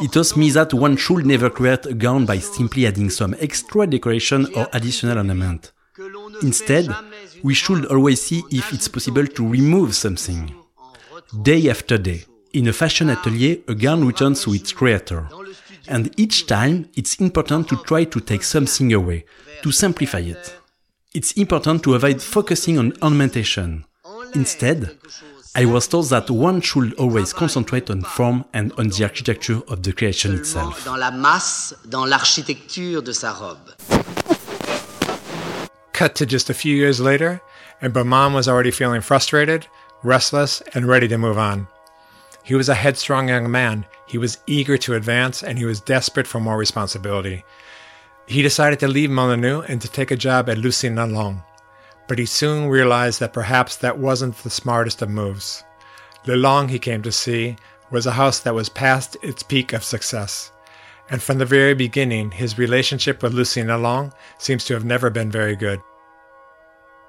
He 0.00 0.08
taught 0.08 0.36
me 0.36 0.50
that 0.50 0.72
one 0.72 0.96
should 0.96 1.26
never 1.26 1.50
create 1.50 1.86
a 1.86 1.94
gown 1.94 2.26
by 2.26 2.38
simply 2.38 2.86
adding 2.86 3.10
some 3.10 3.34
extra 3.40 3.86
decoration 3.86 4.46
or 4.54 4.68
additional 4.72 5.18
ornament. 5.18 5.72
Instead, 6.42 6.88
we 7.42 7.54
should 7.54 7.86
always 7.86 8.22
see 8.22 8.42
if 8.50 8.72
it's 8.72 8.88
possible 8.88 9.26
to 9.26 9.48
remove 9.48 9.94
something. 9.94 10.54
Day 11.42 11.68
after 11.68 11.98
day, 11.98 12.24
in 12.52 12.68
a 12.68 12.72
fashion 12.72 13.10
atelier, 13.10 13.58
a 13.68 13.74
gown 13.74 14.06
returns 14.06 14.42
to 14.44 14.54
its 14.54 14.72
creator. 14.72 15.28
And 15.88 16.18
each 16.18 16.46
time, 16.46 16.88
it's 16.94 17.16
important 17.16 17.68
to 17.68 17.76
try 17.82 18.04
to 18.04 18.20
take 18.20 18.42
something 18.42 18.92
away, 18.92 19.24
to 19.62 19.72
simplify 19.72 20.20
it. 20.20 20.56
It's 21.16 21.32
important 21.32 21.82
to 21.84 21.94
avoid 21.94 22.20
focusing 22.20 22.78
on 22.78 22.92
ornamentation. 23.02 23.86
Instead, 24.34 24.98
I 25.54 25.64
was 25.64 25.88
told 25.88 26.10
that 26.10 26.28
one 26.28 26.60
should 26.60 26.92
always 26.98 27.32
concentrate 27.32 27.88
on 27.88 28.02
form 28.02 28.44
and 28.52 28.70
on 28.76 28.88
the 28.88 29.02
architecture 29.04 29.62
of 29.66 29.82
the 29.82 29.94
creation 29.94 30.34
itself. 30.34 30.84
Dans 30.84 31.00
la 31.00 31.10
masse, 31.10 31.72
dans 31.88 32.06
l'architecture 32.06 33.02
de 33.02 33.14
sa 33.14 33.32
robe. 33.32 33.66
Cut 35.94 36.14
to 36.16 36.26
just 36.26 36.50
a 36.50 36.54
few 36.54 36.76
years 36.76 37.00
later, 37.00 37.40
and 37.80 37.94
Balmain 37.94 38.34
was 38.34 38.46
already 38.46 38.70
feeling 38.70 39.00
frustrated, 39.00 39.66
restless, 40.02 40.62
and 40.74 40.86
ready 40.86 41.08
to 41.08 41.16
move 41.16 41.38
on. 41.38 41.66
He 42.42 42.54
was 42.54 42.68
a 42.68 42.74
headstrong 42.74 43.30
young 43.30 43.50
man. 43.50 43.86
He 44.06 44.18
was 44.18 44.36
eager 44.46 44.76
to 44.76 44.92
advance, 44.92 45.42
and 45.42 45.58
he 45.58 45.64
was 45.64 45.80
desperate 45.80 46.26
for 46.26 46.40
more 46.40 46.58
responsibility. 46.58 47.42
He 48.26 48.42
decided 48.42 48.80
to 48.80 48.88
leave 48.88 49.10
Molyneux 49.10 49.62
and 49.62 49.80
to 49.80 49.88
take 49.88 50.10
a 50.10 50.16
job 50.16 50.48
at 50.48 50.58
Lucien 50.58 50.96
Lelong 50.96 51.42
but 52.06 52.18
he 52.18 52.26
soon 52.26 52.68
realized 52.68 53.20
that 53.20 53.32
perhaps 53.32 53.76
that 53.76 53.98
wasn't 53.98 54.36
the 54.38 54.50
smartest 54.50 55.02
of 55.02 55.10
moves. 55.10 55.64
Lelong, 56.24 56.68
he 56.68 56.78
came 56.78 57.02
to 57.02 57.12
see, 57.12 57.56
was 57.90 58.06
a 58.06 58.12
house 58.12 58.40
that 58.40 58.54
was 58.54 58.68
past 58.68 59.16
its 59.22 59.42
peak 59.42 59.72
of 59.72 59.84
success. 59.84 60.52
And 61.08 61.22
from 61.22 61.38
the 61.38 61.44
very 61.44 61.74
beginning, 61.74 62.32
his 62.32 62.58
relationship 62.58 63.22
with 63.22 63.32
Lucien 63.32 63.68
Lelong 63.68 64.12
seems 64.38 64.64
to 64.64 64.74
have 64.74 64.84
never 64.84 65.08
been 65.10 65.30
very 65.30 65.54
good. 65.54 65.80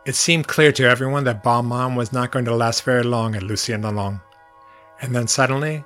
It 0.06 0.16
seemed 0.16 0.48
clear 0.48 0.72
to 0.74 0.88
everyone 0.88 1.24
that 1.26 1.44
Balmain 1.44 1.96
was 1.96 2.14
not 2.14 2.32
going 2.32 2.46
to 2.46 2.56
last 2.56 2.84
very 2.84 3.04
long 3.04 3.36
at 3.36 3.44
Lucien 3.44 3.82
Lelong. 3.82 4.22
And 5.02 5.16
then 5.16 5.28
suddenly, 5.28 5.84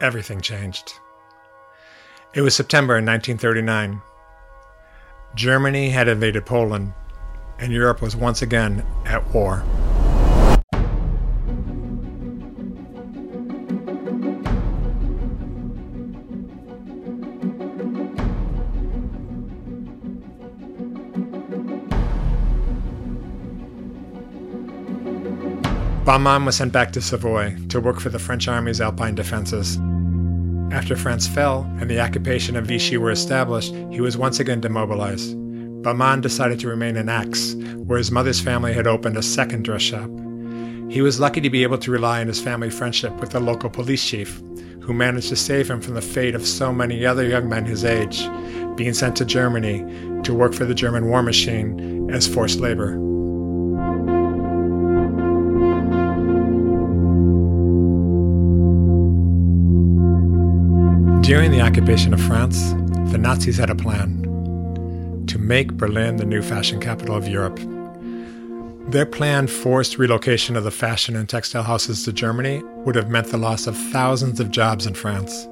everything 0.00 0.40
changed. 0.40 0.94
It 2.34 2.40
was 2.40 2.56
September 2.56 2.98
in 2.98 3.06
1939. 3.06 4.02
Germany 5.36 5.90
had 5.90 6.08
invaded 6.08 6.44
Poland, 6.44 6.92
and 7.60 7.72
Europe 7.72 8.02
was 8.02 8.16
once 8.16 8.42
again 8.42 8.84
at 9.04 9.24
war. 9.32 9.62
Balmain 26.04 26.44
was 26.44 26.56
sent 26.56 26.72
back 26.72 26.90
to 26.92 27.00
Savoy 27.00 27.56
to 27.68 27.80
work 27.80 28.00
for 28.00 28.08
the 28.08 28.18
French 28.18 28.48
Army's 28.48 28.80
Alpine 28.80 29.14
defenses. 29.14 29.78
After 30.74 30.96
France 30.96 31.28
fell 31.28 31.70
and 31.78 31.88
the 31.88 32.00
occupation 32.00 32.56
of 32.56 32.66
Vichy 32.66 32.96
were 32.96 33.12
established, 33.12 33.72
he 33.92 34.00
was 34.00 34.16
once 34.16 34.40
again 34.40 34.60
demobilized. 34.60 35.36
Balmain 35.82 36.20
decided 36.20 36.58
to 36.58 36.68
remain 36.68 36.96
in 36.96 37.08
Aix, 37.08 37.54
where 37.86 37.96
his 37.96 38.10
mother's 38.10 38.40
family 38.40 38.72
had 38.72 38.88
opened 38.88 39.16
a 39.16 39.22
second 39.22 39.64
dress 39.64 39.82
shop. 39.82 40.10
He 40.90 41.00
was 41.00 41.20
lucky 41.20 41.40
to 41.42 41.48
be 41.48 41.62
able 41.62 41.78
to 41.78 41.92
rely 41.92 42.20
on 42.20 42.26
his 42.26 42.40
family 42.40 42.70
friendship 42.70 43.12
with 43.20 43.30
the 43.30 43.38
local 43.38 43.70
police 43.70 44.04
chief, 44.04 44.42
who 44.80 44.92
managed 44.92 45.28
to 45.28 45.36
save 45.36 45.70
him 45.70 45.80
from 45.80 45.94
the 45.94 46.02
fate 46.02 46.34
of 46.34 46.44
so 46.44 46.72
many 46.72 47.06
other 47.06 47.24
young 47.24 47.48
men 47.48 47.66
his 47.66 47.84
age, 47.84 48.28
being 48.74 48.94
sent 48.94 49.14
to 49.18 49.24
Germany 49.24 49.78
to 50.24 50.34
work 50.34 50.54
for 50.54 50.64
the 50.64 50.74
German 50.74 51.06
war 51.06 51.22
machine 51.22 52.10
as 52.10 52.26
forced 52.26 52.58
labor. 52.58 52.98
During 61.24 61.52
the 61.52 61.62
occupation 61.62 62.12
of 62.12 62.20
France, 62.20 62.72
the 63.10 63.16
Nazis 63.16 63.56
had 63.56 63.70
a 63.70 63.74
plan 63.74 65.24
to 65.26 65.38
make 65.38 65.72
Berlin 65.72 66.16
the 66.16 66.26
new 66.26 66.42
fashion 66.42 66.78
capital 66.78 67.16
of 67.16 67.26
Europe. 67.26 67.58
Their 68.90 69.06
planned 69.06 69.50
forced 69.50 69.96
relocation 69.96 70.54
of 70.54 70.64
the 70.64 70.70
fashion 70.70 71.16
and 71.16 71.26
textile 71.26 71.62
houses 71.62 72.04
to 72.04 72.12
Germany 72.12 72.62
would 72.84 72.94
have 72.94 73.08
meant 73.08 73.28
the 73.28 73.38
loss 73.38 73.66
of 73.66 73.74
thousands 73.74 74.38
of 74.38 74.50
jobs 74.50 74.86
in 74.86 74.92
France, 74.92 75.48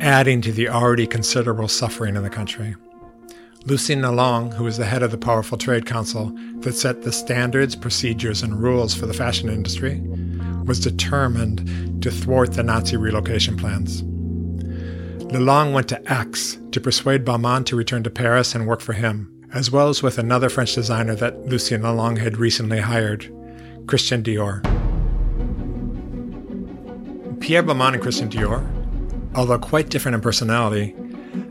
adding 0.00 0.40
to 0.40 0.50
the 0.50 0.68
already 0.68 1.06
considerable 1.06 1.68
suffering 1.68 2.16
in 2.16 2.24
the 2.24 2.28
country. 2.28 2.74
Lucien 3.66 4.02
Lelong, 4.02 4.52
who 4.52 4.64
was 4.64 4.78
the 4.78 4.84
head 4.84 5.04
of 5.04 5.12
the 5.12 5.16
powerful 5.16 5.56
trade 5.56 5.86
council 5.86 6.36
that 6.62 6.74
set 6.74 7.02
the 7.02 7.12
standards, 7.12 7.76
procedures, 7.76 8.42
and 8.42 8.60
rules 8.60 8.96
for 8.96 9.06
the 9.06 9.14
fashion 9.14 9.48
industry, 9.48 10.02
was 10.64 10.80
determined 10.80 12.02
to 12.02 12.10
thwart 12.10 12.54
the 12.54 12.64
Nazi 12.64 12.96
relocation 12.96 13.56
plans. 13.56 14.02
Lelong 15.30 15.74
went 15.74 15.88
to 15.88 16.00
Aix 16.10 16.58
to 16.72 16.80
persuade 16.80 17.26
Balmain 17.26 17.66
to 17.66 17.76
return 17.76 18.02
to 18.02 18.10
Paris 18.10 18.54
and 18.54 18.66
work 18.66 18.80
for 18.80 18.94
him, 18.94 19.30
as 19.52 19.70
well 19.70 19.90
as 19.90 20.02
with 20.02 20.16
another 20.16 20.48
French 20.48 20.74
designer 20.74 21.14
that 21.16 21.46
Lucien 21.46 21.82
Lelong 21.82 22.16
had 22.16 22.38
recently 22.38 22.80
hired, 22.80 23.30
Christian 23.86 24.22
Dior. 24.22 24.62
Pierre 27.40 27.62
Balmain 27.62 27.92
and 27.92 28.02
Christian 28.02 28.30
Dior, 28.30 28.66
although 29.34 29.58
quite 29.58 29.90
different 29.90 30.14
in 30.14 30.22
personality, 30.22 30.94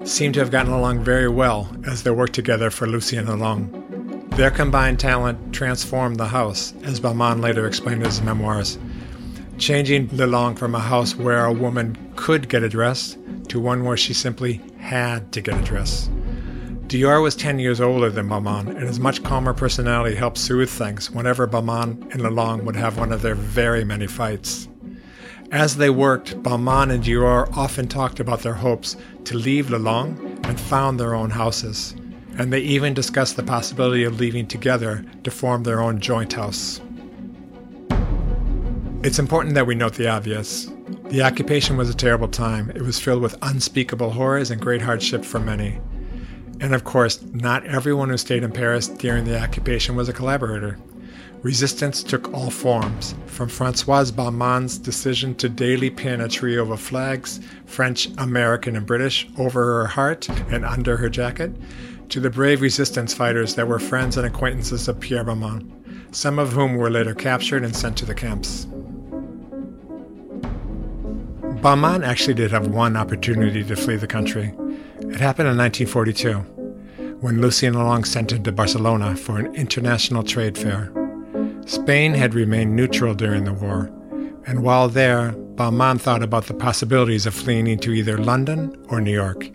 seem 0.06 0.34
to 0.34 0.40
have 0.40 0.50
gotten 0.50 0.74
along 0.74 1.04
very 1.04 1.30
well 1.30 1.72
as 1.86 2.02
they 2.02 2.10
worked 2.10 2.34
together 2.34 2.72
for 2.72 2.88
Lucien 2.88 3.28
Lelong. 3.28 3.70
Their 4.38 4.50
combined 4.50 5.00
talent 5.00 5.54
transformed 5.54 6.18
the 6.18 6.28
house, 6.28 6.74
as 6.82 7.00
Balmain 7.00 7.42
later 7.42 7.68
explained 7.68 8.02
in 8.02 8.08
his 8.08 8.24
memoirs, 8.24 8.80
changing 9.58 10.08
Lelong 10.10 10.58
from 10.58 10.76
a 10.76 10.80
house 10.80 11.16
where 11.16 11.46
a 11.46 11.54
woman 11.54 11.98
could 12.16 12.50
get 12.50 12.64
a 12.64 12.70
dress 12.70 13.18
to 13.50 13.60
one 13.60 13.84
where 13.84 13.98
she 13.98 14.14
simply 14.14 14.62
had 14.78 15.32
to 15.32 15.42
get 15.42 15.60
a 15.60 15.64
dress. 15.64 16.10
Dior 16.88 17.22
was 17.22 17.36
10 17.36 17.60
years 17.60 17.82
older 17.82 18.10
than 18.10 18.30
Balmain, 18.30 18.70
and 18.70 18.88
his 18.88 19.00
much 19.00 19.24
calmer 19.24 19.54
personality 19.54 20.16
helped 20.16 20.38
soothe 20.38 20.70
things 20.70 21.12
whenever 21.12 21.48
Balmain 21.48 22.02
and 22.14 22.22
Lelong 22.22 22.64
would 22.64 22.78
have 22.78 22.98
one 22.98 23.12
of 23.12 23.22
their 23.22 23.36
very 23.36 23.84
many 23.84 24.08
fights. 24.08 24.70
As 25.52 25.78
they 25.78 25.90
worked, 25.90 26.42
Balmain 26.44 26.92
and 26.92 27.04
Dior 27.04 27.52
often 27.58 27.88
talked 27.88 28.20
about 28.20 28.42
their 28.42 28.54
hopes 28.54 28.96
to 29.26 29.38
leave 29.38 29.68
Lelong 29.68 30.18
and 30.48 30.60
found 30.60 31.00
their 31.00 31.14
own 31.14 31.30
houses, 31.30 31.94
and 32.38 32.54
they 32.54 32.62
even 32.62 32.94
discussed 32.94 33.36
the 33.36 33.44
possibility 33.44 34.04
of 34.04 34.20
leaving 34.20 34.48
together 34.48 35.04
to 35.24 35.32
form 35.32 35.64
their 35.64 35.82
own 35.82 36.00
joint 36.00 36.34
house. 36.34 36.80
It's 39.04 39.20
important 39.20 39.54
that 39.56 39.68
we 39.68 39.76
note 39.76 39.94
the 39.94 40.10
obvious. 40.10 40.70
The 41.10 41.22
occupation 41.22 41.78
was 41.78 41.90
a 41.90 41.96
terrible 41.96 42.28
time. 42.28 42.72
It 42.72 42.82
was 42.82 43.00
filled 43.00 43.22
with 43.22 43.38
unspeakable 43.44 44.10
horrors 44.10 44.50
and 44.50 44.60
great 44.60 44.82
hardship 44.82 45.24
for 45.24 45.40
many. 45.40 45.80
And 46.60 46.74
of 46.74 46.84
course, 46.84 47.22
not 47.32 47.64
everyone 47.66 48.10
who 48.10 48.18
stayed 48.18 48.44
in 48.44 48.52
Paris 48.52 48.88
during 48.88 49.24
the 49.24 49.40
occupation 49.40 49.96
was 49.96 50.10
a 50.10 50.14
collaborator. 50.14 50.80
Resistance 51.44 52.02
took 52.02 52.34
all 52.34 52.50
forms, 52.50 53.14
from 53.28 53.48
Francoise 53.50 54.12
Balmain's 54.12 54.80
decision 54.80 55.36
to 55.36 55.48
daily 55.48 55.92
pin 55.92 56.20
a 56.20 56.28
trio 56.28 56.70
of 56.72 56.82
flags, 56.82 57.40
French, 57.68 58.10
American, 58.18 58.76
and 58.76 58.88
British, 58.88 59.28
over 59.38 59.64
her 59.64 59.86
heart 59.86 60.28
and 60.50 60.66
under 60.66 60.98
her 60.98 61.10
jacket, 61.10 61.56
to 62.10 62.20
the 62.20 62.32
brave 62.32 62.62
resistance 62.62 63.14
fighters 63.14 63.54
that 63.54 63.68
were 63.68 63.80
friends 63.80 64.18
and 64.18 64.26
acquaintances 64.26 64.88
of 64.88 65.00
Pierre 65.00 65.24
Balmain, 65.24 65.72
some 66.12 66.40
of 66.40 66.54
whom 66.54 66.76
were 66.76 66.90
later 66.90 67.14
captured 67.14 67.64
and 67.64 67.76
sent 67.76 67.96
to 67.98 68.06
the 68.06 68.16
camps. 68.16 68.66
Balmain 71.62 72.06
actually 72.06 72.36
did 72.36 72.52
have 72.52 72.68
one 72.68 72.96
opportunity 72.96 73.64
to 73.64 73.76
flee 73.76 73.96
the 73.96 74.06
country. 74.06 74.54
It 75.00 75.20
happened 75.20 75.50
in 75.50 75.58
1942, 75.58 76.34
when 77.20 77.42
Lucien 77.42 77.74
Lelong 77.74 78.06
sent 78.06 78.32
him 78.32 78.44
to 78.44 78.52
Barcelona 78.52 79.16
for 79.16 79.40
an 79.40 79.56
international 79.56 80.24
trade 80.24 80.56
fair. 80.56 80.92
Spain 81.66 82.14
had 82.14 82.36
remained 82.36 82.76
neutral 82.76 83.16
during 83.16 83.44
the 83.44 83.54
war, 83.54 83.92
and 84.46 84.62
while 84.64 84.88
there, 84.88 85.34
Balmain 85.56 86.00
thought 86.00 86.22
about 86.22 86.46
the 86.46 86.54
possibilities 86.54 87.26
of 87.26 87.34
fleeing 87.34 87.66
into 87.66 87.92
either 87.92 88.20
London 88.20 88.76
or 88.90 89.02
New 89.02 89.12
York. 89.12 89.50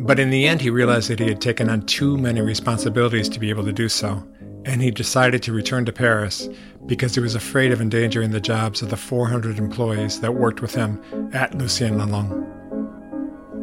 But 0.00 0.18
in 0.18 0.30
the 0.30 0.48
end, 0.48 0.62
he 0.62 0.70
realized 0.70 1.10
that 1.10 1.20
he 1.20 1.28
had 1.28 1.42
taken 1.42 1.68
on 1.68 1.82
too 1.82 2.16
many 2.16 2.40
responsibilities 2.40 3.28
to 3.28 3.38
be 3.38 3.50
able 3.50 3.64
to 3.64 3.72
do 3.72 3.90
so, 3.90 4.26
and 4.64 4.82
he 4.82 4.90
decided 4.90 5.42
to 5.42 5.52
return 5.52 5.84
to 5.84 5.92
Paris 5.92 6.48
because 6.86 7.14
he 7.14 7.20
was 7.20 7.34
afraid 7.34 7.72
of 7.72 7.80
endangering 7.80 8.30
the 8.30 8.40
jobs 8.40 8.82
of 8.82 8.90
the 8.90 8.96
400 8.96 9.58
employees 9.58 10.20
that 10.20 10.34
worked 10.34 10.62
with 10.62 10.74
him 10.74 11.02
at 11.32 11.54
Lucien 11.54 11.98
Lelong. 11.98 12.48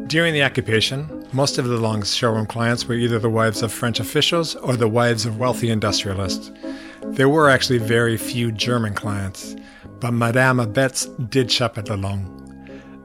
During 0.07 0.33
the 0.33 0.43
occupation, 0.43 1.27
most 1.33 1.59
of 1.59 1.65
Lelong's 1.65 2.15
showroom 2.15 2.47
clients 2.47 2.85
were 2.85 2.95
either 2.95 3.19
the 3.19 3.29
wives 3.29 3.61
of 3.61 3.71
French 3.71 3.99
officials 3.99 4.55
or 4.55 4.75
the 4.75 4.87
wives 4.87 5.25
of 5.25 5.37
wealthy 5.37 5.69
industrialists. 5.69 6.51
There 7.03 7.29
were 7.29 7.49
actually 7.49 7.77
very 7.77 8.17
few 8.17 8.51
German 8.51 8.95
clients, 8.95 9.55
but 9.99 10.11
Madame 10.11 10.57
Abetz 10.57 11.07
did 11.29 11.51
shop 11.51 11.77
at 11.77 11.85
Lelong. 11.85 12.35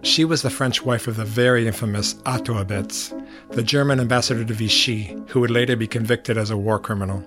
She 0.00 0.24
was 0.24 0.42
the 0.42 0.50
French 0.50 0.84
wife 0.84 1.06
of 1.06 1.16
the 1.16 1.24
very 1.24 1.66
infamous 1.66 2.14
Otto 2.26 2.62
Abetz, 2.62 3.12
the 3.50 3.62
German 3.62 4.00
ambassador 4.00 4.44
to 4.44 4.54
Vichy, 4.54 5.16
who 5.28 5.40
would 5.40 5.50
later 5.50 5.76
be 5.76 5.86
convicted 5.86 6.38
as 6.38 6.50
a 6.50 6.56
war 6.56 6.78
criminal. 6.78 7.22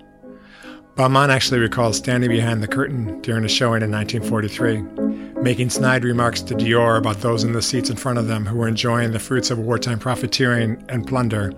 Balmain 0.98 1.28
actually 1.28 1.60
recalls 1.60 1.96
standing 1.96 2.28
behind 2.28 2.60
the 2.60 2.66
curtain 2.66 3.20
during 3.20 3.44
a 3.44 3.48
showing 3.48 3.82
in 3.82 3.92
1943, 3.92 5.40
making 5.40 5.70
snide 5.70 6.02
remarks 6.02 6.42
to 6.42 6.56
Dior 6.56 6.98
about 6.98 7.20
those 7.20 7.44
in 7.44 7.52
the 7.52 7.62
seats 7.62 7.88
in 7.88 7.94
front 7.94 8.18
of 8.18 8.26
them 8.26 8.44
who 8.44 8.56
were 8.56 8.66
enjoying 8.66 9.12
the 9.12 9.20
fruits 9.20 9.52
of 9.52 9.60
wartime 9.60 10.00
profiteering 10.00 10.84
and 10.88 11.06
plunder. 11.06 11.50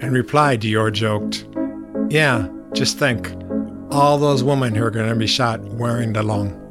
In 0.00 0.10
reply, 0.10 0.56
Dior 0.56 0.92
joked, 0.92 1.46
Yeah, 2.12 2.48
just 2.72 2.98
think, 2.98 3.32
all 3.92 4.18
those 4.18 4.42
women 4.42 4.74
who 4.74 4.82
are 4.82 4.90
going 4.90 5.08
to 5.08 5.14
be 5.14 5.28
shot 5.28 5.60
wearing 5.60 6.12
Lelong. 6.12 6.61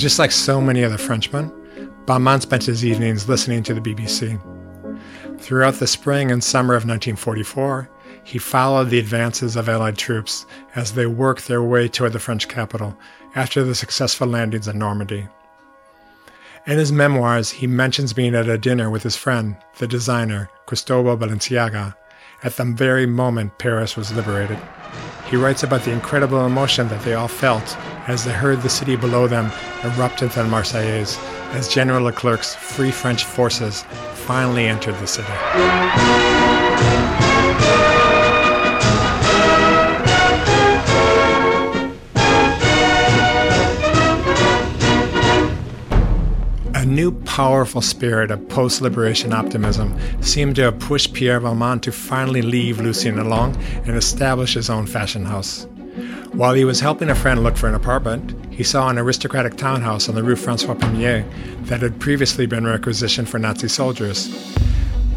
Just 0.00 0.18
like 0.18 0.32
so 0.32 0.62
many 0.62 0.82
other 0.82 0.96
Frenchmen, 0.96 1.50
Balmain 2.06 2.40
spent 2.40 2.64
his 2.64 2.86
evenings 2.86 3.28
listening 3.28 3.62
to 3.64 3.74
the 3.74 3.82
BBC. 3.82 4.40
Throughout 5.38 5.74
the 5.74 5.86
spring 5.86 6.30
and 6.30 6.42
summer 6.42 6.72
of 6.72 6.88
1944, 6.88 7.90
he 8.24 8.38
followed 8.38 8.88
the 8.88 8.98
advances 8.98 9.56
of 9.56 9.68
Allied 9.68 9.98
troops 9.98 10.46
as 10.74 10.94
they 10.94 11.04
worked 11.04 11.48
their 11.48 11.62
way 11.62 11.86
toward 11.86 12.14
the 12.14 12.18
French 12.18 12.48
capital 12.48 12.96
after 13.34 13.62
the 13.62 13.74
successful 13.74 14.26
landings 14.26 14.68
in 14.68 14.78
Normandy. 14.78 15.28
In 16.66 16.78
his 16.78 16.90
memoirs, 16.90 17.50
he 17.50 17.66
mentions 17.66 18.14
being 18.14 18.34
at 18.34 18.48
a 18.48 18.56
dinner 18.56 18.88
with 18.88 19.02
his 19.02 19.16
friend, 19.16 19.54
the 19.76 19.86
designer, 19.86 20.48
Cristobal 20.64 21.18
Balenciaga, 21.18 21.94
at 22.42 22.56
the 22.56 22.64
very 22.64 23.04
moment 23.04 23.58
Paris 23.58 23.98
was 23.98 24.14
liberated. 24.14 24.58
He 25.26 25.36
writes 25.36 25.62
about 25.62 25.82
the 25.82 25.92
incredible 25.92 26.46
emotion 26.46 26.88
that 26.88 27.02
they 27.02 27.12
all 27.12 27.28
felt 27.28 27.76
as 28.10 28.24
they 28.24 28.32
heard 28.32 28.60
the 28.62 28.68
city 28.68 28.96
below 28.96 29.28
them 29.28 29.52
erupt 29.84 30.20
into 30.20 30.42
the 30.42 30.48
Marseillaise 30.48 31.16
as 31.54 31.68
General 31.68 32.02
Leclerc's 32.02 32.56
Free 32.56 32.90
French 32.90 33.24
forces 33.24 33.82
finally 34.14 34.66
entered 34.66 34.96
the 34.98 35.06
city. 35.06 35.28
A 46.74 46.84
new 46.84 47.12
powerful 47.22 47.80
spirit 47.80 48.32
of 48.32 48.48
post 48.48 48.80
liberation 48.82 49.32
optimism 49.32 49.96
seemed 50.20 50.56
to 50.56 50.62
have 50.62 50.80
pushed 50.80 51.14
Pierre 51.14 51.40
Balmain 51.40 51.80
to 51.82 51.92
finally 51.92 52.42
leave 52.42 52.80
Lucien 52.80 53.14
Lelong 53.14 53.54
and 53.86 53.96
establish 53.96 54.54
his 54.54 54.68
own 54.68 54.86
fashion 54.86 55.24
house. 55.24 55.68
While 56.32 56.54
he 56.54 56.64
was 56.64 56.78
helping 56.78 57.10
a 57.10 57.14
friend 57.14 57.42
look 57.42 57.56
for 57.56 57.68
an 57.68 57.74
apartment, 57.74 58.54
he 58.54 58.62
saw 58.62 58.88
an 58.88 58.98
aristocratic 58.98 59.56
townhouse 59.56 60.08
on 60.08 60.14
the 60.14 60.22
rue 60.22 60.36
Francois 60.36 60.74
Premier 60.74 61.24
that 61.62 61.82
had 61.82 62.00
previously 62.00 62.46
been 62.46 62.64
requisitioned 62.64 63.28
for 63.28 63.40
Nazi 63.40 63.66
soldiers. 63.66 64.28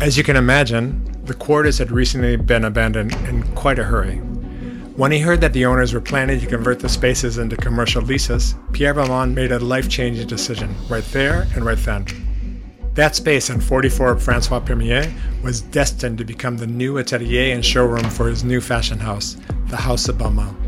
As 0.01 0.17
you 0.17 0.23
can 0.23 0.35
imagine, 0.35 1.05
the 1.25 1.35
quarters 1.35 1.77
had 1.77 1.91
recently 1.91 2.35
been 2.35 2.65
abandoned 2.65 3.13
in 3.27 3.43
quite 3.53 3.77
a 3.77 3.83
hurry. 3.83 4.17
When 4.95 5.11
he 5.11 5.19
heard 5.19 5.39
that 5.41 5.53
the 5.53 5.67
owners 5.67 5.93
were 5.93 6.01
planning 6.01 6.39
to 6.39 6.47
convert 6.47 6.79
the 6.79 6.89
spaces 6.89 7.37
into 7.37 7.57
commercial 7.57 8.01
leases, 8.01 8.55
Pierre 8.71 8.95
Balmain 8.95 9.35
made 9.35 9.51
a 9.51 9.59
life 9.59 9.89
changing 9.89 10.27
decision 10.27 10.75
right 10.89 11.05
there 11.11 11.47
and 11.53 11.63
right 11.63 11.77
then. 11.77 12.05
That 12.95 13.15
space 13.15 13.51
on 13.51 13.61
44 13.61 14.17
Francois 14.17 14.59
Premier 14.59 15.13
was 15.43 15.61
destined 15.61 16.17
to 16.17 16.25
become 16.25 16.57
the 16.57 16.67
new 16.67 16.97
atelier 16.97 17.53
and 17.53 17.63
showroom 17.63 18.09
for 18.09 18.27
his 18.27 18.43
new 18.43 18.61
fashion 18.61 18.99
house, 18.99 19.37
the 19.67 19.77
House 19.77 20.09
of 20.09 20.17
Balmain. 20.17 20.62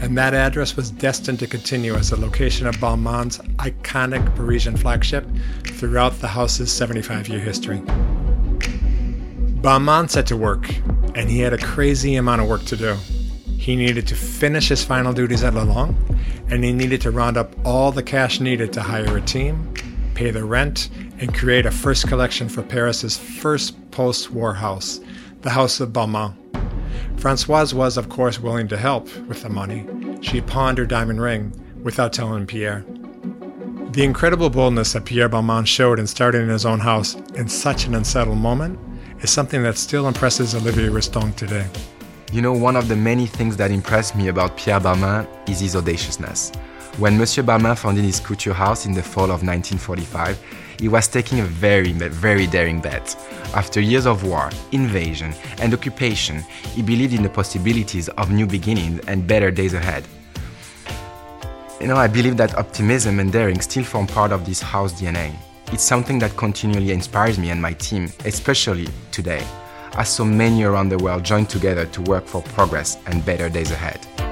And 0.00 0.16
that 0.16 0.32
address 0.32 0.76
was 0.76 0.90
destined 0.90 1.40
to 1.40 1.46
continue 1.46 1.94
as 1.94 2.10
the 2.10 2.16
location 2.16 2.66
of 2.66 2.76
Balmain's 2.76 3.38
iconic 3.56 4.34
Parisian 4.36 4.76
flagship 4.76 5.26
throughout 5.64 6.20
the 6.20 6.28
house's 6.28 6.72
75 6.72 7.28
year 7.28 7.40
history. 7.40 7.80
Balmain 9.60 10.08
set 10.08 10.26
to 10.28 10.36
work, 10.36 10.72
and 11.16 11.28
he 11.28 11.40
had 11.40 11.52
a 11.52 11.58
crazy 11.58 12.14
amount 12.14 12.40
of 12.40 12.48
work 12.48 12.64
to 12.66 12.76
do. 12.76 12.94
He 13.58 13.74
needed 13.74 14.06
to 14.06 14.14
finish 14.14 14.68
his 14.68 14.84
final 14.84 15.12
duties 15.12 15.42
at 15.42 15.52
Lelong, 15.52 15.96
and 16.48 16.62
he 16.62 16.72
needed 16.72 17.00
to 17.02 17.10
round 17.10 17.36
up 17.36 17.54
all 17.66 17.90
the 17.90 18.02
cash 18.02 18.38
needed 18.38 18.72
to 18.74 18.80
hire 18.80 19.16
a 19.16 19.20
team, 19.20 19.74
pay 20.14 20.30
the 20.30 20.44
rent, 20.44 20.90
and 21.18 21.34
create 21.34 21.66
a 21.66 21.72
first 21.72 22.06
collection 22.06 22.48
for 22.48 22.62
Paris's 22.62 23.18
first 23.18 23.90
post 23.90 24.30
war 24.30 24.54
house, 24.54 25.00
the 25.42 25.50
House 25.50 25.80
of 25.80 25.90
Balmain. 25.90 26.47
Francoise 27.18 27.74
was, 27.74 27.96
of 27.96 28.08
course, 28.08 28.38
willing 28.38 28.68
to 28.68 28.76
help 28.76 29.04
with 29.26 29.42
the 29.42 29.48
money. 29.48 29.84
She 30.20 30.40
pawned 30.40 30.78
her 30.78 30.86
diamond 30.86 31.20
ring 31.20 31.52
without 31.82 32.12
telling 32.12 32.46
Pierre. 32.46 32.84
The 33.90 34.04
incredible 34.04 34.50
boldness 34.50 34.92
that 34.92 35.04
Pierre 35.04 35.28
Balmain 35.28 35.66
showed 35.66 35.98
in 35.98 36.06
starting 36.06 36.48
his 36.48 36.64
own 36.64 36.78
house 36.78 37.16
in 37.34 37.48
such 37.48 37.86
an 37.86 37.96
unsettled 37.96 38.38
moment 38.38 38.78
is 39.20 39.30
something 39.30 39.64
that 39.64 39.76
still 39.76 40.06
impresses 40.06 40.54
Olivier 40.54 40.90
Rousteing 40.90 41.34
today. 41.34 41.66
You 42.32 42.40
know, 42.40 42.52
one 42.52 42.76
of 42.76 42.86
the 42.86 42.94
many 42.94 43.26
things 43.26 43.56
that 43.56 43.72
impressed 43.72 44.14
me 44.14 44.28
about 44.28 44.56
Pierre 44.56 44.78
Balmain 44.78 45.26
is 45.48 45.58
his 45.58 45.74
audaciousness. 45.74 46.52
When 46.98 47.18
Monsieur 47.18 47.42
Balmain 47.42 47.76
founded 47.76 48.04
his 48.04 48.20
couture 48.20 48.54
house 48.54 48.86
in 48.86 48.92
the 48.92 49.02
fall 49.02 49.24
of 49.24 49.42
1945, 49.42 50.38
he 50.78 50.88
was 50.88 51.08
taking 51.08 51.40
a 51.40 51.44
very, 51.44 51.92
very 51.92 52.46
daring 52.46 52.80
bet. 52.80 53.16
After 53.54 53.80
years 53.80 54.06
of 54.06 54.24
war, 54.24 54.50
invasion, 54.72 55.34
and 55.60 55.74
occupation, 55.74 56.40
he 56.74 56.82
believed 56.82 57.14
in 57.14 57.22
the 57.22 57.28
possibilities 57.28 58.08
of 58.10 58.30
new 58.30 58.46
beginnings 58.46 59.00
and 59.06 59.26
better 59.26 59.50
days 59.50 59.74
ahead. 59.74 60.04
You 61.80 61.86
know, 61.86 61.96
I 61.96 62.08
believe 62.08 62.36
that 62.36 62.56
optimism 62.56 63.20
and 63.20 63.32
daring 63.32 63.60
still 63.60 63.84
form 63.84 64.06
part 64.06 64.32
of 64.32 64.44
this 64.44 64.60
house 64.60 65.00
DNA. 65.00 65.34
It's 65.72 65.84
something 65.84 66.18
that 66.20 66.36
continually 66.36 66.92
inspires 66.92 67.38
me 67.38 67.50
and 67.50 67.60
my 67.60 67.72
team, 67.74 68.12
especially 68.24 68.88
today 69.10 69.44
as 69.98 70.08
so 70.08 70.24
many 70.24 70.62
around 70.62 70.88
the 70.88 70.98
world 70.98 71.24
join 71.24 71.44
together 71.44 71.84
to 71.86 72.02
work 72.02 72.24
for 72.24 72.40
progress 72.42 72.98
and 73.06 73.24
better 73.24 73.48
days 73.48 73.72
ahead. 73.72 74.27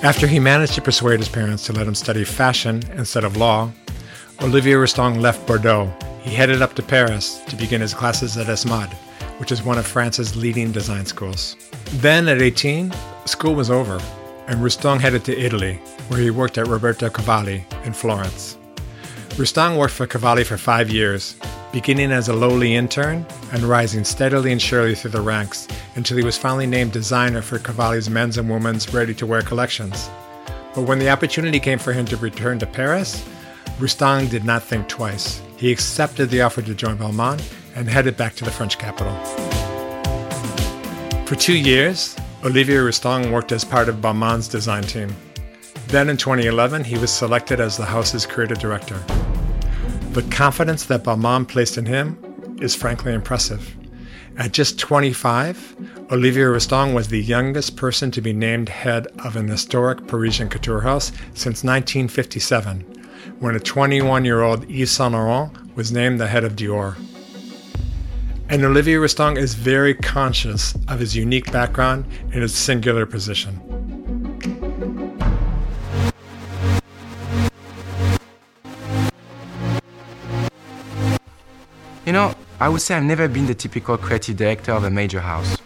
After 0.00 0.28
he 0.28 0.38
managed 0.38 0.74
to 0.74 0.80
persuade 0.80 1.18
his 1.18 1.28
parents 1.28 1.66
to 1.66 1.72
let 1.72 1.88
him 1.88 1.94
study 1.94 2.22
fashion 2.22 2.84
instead 2.94 3.24
of 3.24 3.36
law, 3.36 3.72
Olivier 4.40 4.74
Rousteing 4.74 5.20
left 5.20 5.44
Bordeaux. 5.44 5.92
He 6.22 6.32
headed 6.32 6.62
up 6.62 6.74
to 6.74 6.82
Paris 6.84 7.38
to 7.48 7.56
begin 7.56 7.80
his 7.80 7.94
classes 7.94 8.36
at 8.36 8.46
ESMOD, 8.46 8.92
which 9.40 9.50
is 9.50 9.64
one 9.64 9.76
of 9.76 9.84
France's 9.84 10.36
leading 10.36 10.70
design 10.70 11.04
schools. 11.04 11.56
Then, 11.94 12.28
at 12.28 12.40
18, 12.40 12.94
school 13.24 13.56
was 13.56 13.70
over, 13.70 14.00
and 14.46 14.60
Rousteing 14.60 15.00
headed 15.00 15.24
to 15.24 15.36
Italy, 15.36 15.74
where 16.06 16.20
he 16.20 16.30
worked 16.30 16.58
at 16.58 16.68
Roberto 16.68 17.10
Cavalli 17.10 17.66
in 17.82 17.92
Florence. 17.92 18.56
Rousteing 19.30 19.76
worked 19.76 19.94
for 19.94 20.06
Cavalli 20.06 20.44
for 20.44 20.56
five 20.56 20.90
years, 20.90 21.34
beginning 21.72 22.12
as 22.12 22.28
a 22.28 22.32
lowly 22.32 22.74
intern 22.74 23.26
and 23.52 23.62
rising 23.62 24.04
steadily 24.04 24.52
and 24.52 24.60
surely 24.60 24.94
through 24.94 25.10
the 25.10 25.20
ranks 25.20 25.68
until 25.96 26.16
he 26.16 26.24
was 26.24 26.38
finally 26.38 26.66
named 26.66 26.92
designer 26.92 27.42
for 27.42 27.58
Cavalli's 27.58 28.08
men's 28.08 28.38
and 28.38 28.48
women's 28.48 28.92
ready 28.94 29.14
to 29.14 29.26
wear 29.26 29.42
collections. 29.42 30.08
But 30.74 30.82
when 30.82 30.98
the 30.98 31.10
opportunity 31.10 31.60
came 31.60 31.78
for 31.78 31.92
him 31.92 32.06
to 32.06 32.16
return 32.16 32.58
to 32.60 32.66
Paris, 32.66 33.26
Rousteing 33.78 34.28
did 34.28 34.44
not 34.44 34.62
think 34.62 34.88
twice. 34.88 35.40
He 35.56 35.70
accepted 35.70 36.30
the 36.30 36.42
offer 36.42 36.62
to 36.62 36.74
join 36.74 36.98
Balmain 36.98 37.40
and 37.74 37.88
headed 37.88 38.16
back 38.16 38.34
to 38.36 38.44
the 38.44 38.50
French 38.50 38.78
capital. 38.78 39.14
For 41.26 41.36
two 41.36 41.56
years, 41.56 42.16
Olivier 42.44 42.78
Rousteing 42.78 43.30
worked 43.30 43.52
as 43.52 43.64
part 43.64 43.88
of 43.88 43.96
Balmain's 43.96 44.48
design 44.48 44.84
team. 44.84 45.14
Then 45.88 46.08
in 46.08 46.16
2011, 46.16 46.84
he 46.84 46.98
was 46.98 47.12
selected 47.12 47.60
as 47.60 47.76
the 47.76 47.84
house's 47.84 48.26
creative 48.26 48.58
director. 48.58 49.02
The 50.12 50.22
confidence 50.30 50.86
that 50.86 51.04
Balmain 51.04 51.46
placed 51.46 51.76
in 51.76 51.84
him 51.84 52.56
is 52.60 52.74
frankly 52.74 53.12
impressive. 53.12 53.76
At 54.38 54.52
just 54.52 54.78
25, 54.78 56.08
Olivier 56.10 56.44
Rousteing 56.44 56.94
was 56.94 57.08
the 57.08 57.20
youngest 57.20 57.76
person 57.76 58.10
to 58.12 58.22
be 58.22 58.32
named 58.32 58.70
head 58.70 59.06
of 59.24 59.36
an 59.36 59.48
historic 59.48 60.06
Parisian 60.06 60.48
couture 60.48 60.80
house 60.80 61.12
since 61.34 61.62
1957, 61.62 62.80
when 63.38 63.54
a 63.54 63.60
21 63.60 64.24
year 64.24 64.42
old 64.42 64.64
Yves 64.70 64.90
Saint 64.90 65.12
Laurent 65.12 65.52
was 65.76 65.92
named 65.92 66.18
the 66.18 66.26
head 66.26 66.42
of 66.42 66.56
Dior. 66.56 66.96
And 68.48 68.64
Olivier 68.64 68.96
Rousteing 68.96 69.36
is 69.36 69.54
very 69.54 69.92
conscious 69.92 70.74
of 70.88 71.00
his 71.00 71.14
unique 71.14 71.52
background 71.52 72.06
and 72.32 72.42
his 72.42 72.54
singular 72.54 73.04
position. 73.04 73.60
You 82.08 82.12
know, 82.12 82.34
I 82.58 82.70
would 82.70 82.80
say 82.80 82.94
I've 82.94 83.02
never 83.02 83.28
been 83.28 83.44
the 83.44 83.54
typical 83.54 83.98
creative 83.98 84.38
director 84.38 84.72
of 84.72 84.84
a 84.84 84.88
major 84.88 85.20
house. 85.20 85.58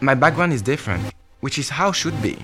My 0.00 0.14
background 0.14 0.52
is 0.52 0.62
different, 0.62 1.02
which 1.40 1.58
is 1.58 1.68
how 1.68 1.88
it 1.88 1.96
should 1.96 2.22
be. 2.22 2.38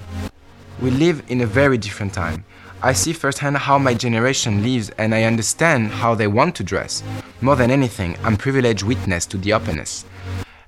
We 0.83 0.91
live 0.91 1.23
in 1.29 1.43
a 1.43 1.47
very 1.47 1.79
different 1.79 2.13
time. 2.13 2.45
I 2.83 2.93
see 2.93 3.13
firsthand 3.13 3.57
how 3.59 3.79
my 3.79 3.95
generation 3.95 4.65
lives 4.65 4.91
and 4.99 5.15
I 5.15 5.23
understand 5.23 5.93
how 5.93 6.17
they 6.17 6.27
want 6.27 6.57
to 6.57 6.65
dress. 6.65 7.05
More 7.41 7.55
than 7.55 7.71
anything, 7.71 8.17
I'm 8.25 8.37
privileged 8.37 8.83
witness 8.83 9.25
to 9.27 9.39
the 9.39 9.53
openness. 9.53 10.05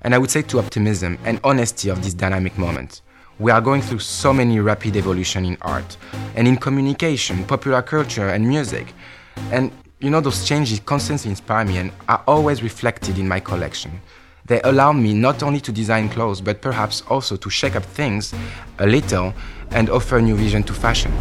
And 0.03 0.15
I 0.15 0.19
would 0.19 0.31
say 0.31 0.43
to 0.43 0.59
optimism 0.59 1.17
and 1.25 1.41
honesty 1.43 1.89
of 1.89 2.01
this 2.01 2.13
dynamic 2.13 2.57
moment. 2.57 3.01
We 3.39 3.51
are 3.51 3.59
going 3.59 3.81
through 3.81 3.99
so 3.99 4.31
many 4.31 4.61
rapid 4.61 4.95
evolution 4.95 5.43
in 5.43 5.57
art 5.63 5.97
and 6.33 6.47
in 6.47 6.55
communication, 6.55 7.43
popular 7.43 7.81
culture 7.81 8.29
and 8.29 8.47
music. 8.47 8.93
And 9.51 9.73
you 10.01 10.09
know, 10.09 10.19
those 10.19 10.45
changes 10.45 10.79
constantly 10.79 11.29
inspire 11.29 11.63
me 11.63 11.77
and 11.77 11.91
are 12.09 12.23
always 12.27 12.63
reflected 12.63 13.19
in 13.19 13.27
my 13.27 13.39
collection. 13.39 14.01
They 14.45 14.59
allow 14.63 14.91
me 14.91 15.13
not 15.13 15.43
only 15.43 15.61
to 15.61 15.71
design 15.71 16.09
clothes, 16.09 16.41
but 16.41 16.61
perhaps 16.61 17.03
also 17.07 17.35
to 17.37 17.49
shake 17.51 17.75
up 17.75 17.85
things 17.85 18.33
a 18.79 18.87
little 18.87 19.33
and 19.69 19.89
offer 19.89 20.17
a 20.17 20.21
new 20.21 20.35
vision 20.35 20.63
to 20.63 20.73
fashion. 20.73 21.11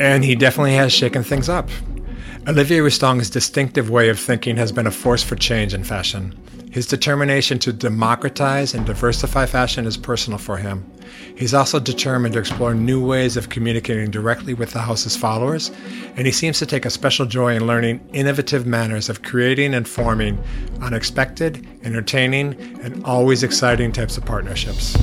And 0.00 0.24
he 0.24 0.34
definitely 0.34 0.74
has 0.74 0.90
shaken 0.90 1.22
things 1.22 1.50
up. 1.50 1.68
Olivier 2.48 2.78
Rousteing's 2.80 3.28
distinctive 3.28 3.90
way 3.90 4.08
of 4.08 4.18
thinking 4.18 4.56
has 4.56 4.72
been 4.72 4.86
a 4.86 4.90
force 4.90 5.22
for 5.22 5.36
change 5.36 5.74
in 5.74 5.84
fashion. 5.84 6.34
His 6.70 6.86
determination 6.86 7.58
to 7.60 7.72
democratize 7.72 8.74
and 8.74 8.86
diversify 8.86 9.46
fashion 9.46 9.86
is 9.86 9.96
personal 9.96 10.38
for 10.38 10.56
him. 10.56 10.88
He's 11.34 11.52
also 11.52 11.80
determined 11.80 12.34
to 12.34 12.38
explore 12.38 12.74
new 12.74 13.04
ways 13.04 13.36
of 13.36 13.48
communicating 13.48 14.10
directly 14.10 14.54
with 14.54 14.70
the 14.70 14.80
house's 14.80 15.16
followers, 15.16 15.72
and 16.16 16.26
he 16.26 16.32
seems 16.32 16.60
to 16.60 16.66
take 16.66 16.84
a 16.84 16.90
special 16.90 17.26
joy 17.26 17.56
in 17.56 17.66
learning 17.66 18.08
innovative 18.12 18.66
manners 18.66 19.08
of 19.08 19.22
creating 19.22 19.74
and 19.74 19.88
forming 19.88 20.42
unexpected, 20.80 21.66
entertaining, 21.82 22.54
and 22.82 23.04
always 23.04 23.42
exciting 23.42 23.90
types 23.90 24.16
of 24.16 24.24
partnerships. 24.24 24.96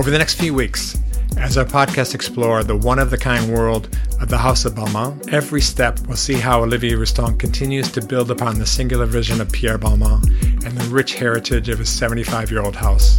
Over 0.00 0.10
the 0.10 0.16
next 0.16 0.40
few 0.40 0.54
weeks, 0.54 0.96
as 1.36 1.58
our 1.58 1.66
podcast 1.66 2.14
explore 2.14 2.64
the 2.64 2.74
one-of-the-kind 2.74 3.52
world 3.52 3.94
of 4.18 4.30
the 4.30 4.38
House 4.38 4.64
of 4.64 4.72
Balmain, 4.72 5.30
every 5.30 5.60
step 5.60 6.00
we'll 6.06 6.16
see 6.16 6.36
how 6.36 6.62
Olivier 6.62 6.94
Rousteing 6.94 7.38
continues 7.38 7.92
to 7.92 8.00
build 8.00 8.30
upon 8.30 8.58
the 8.58 8.64
singular 8.64 9.04
vision 9.04 9.42
of 9.42 9.52
Pierre 9.52 9.78
Balmain 9.78 10.24
and 10.64 10.74
the 10.74 10.88
rich 10.88 11.16
heritage 11.16 11.68
of 11.68 11.80
his 11.80 11.88
75-year-old 11.88 12.76
house. 12.76 13.18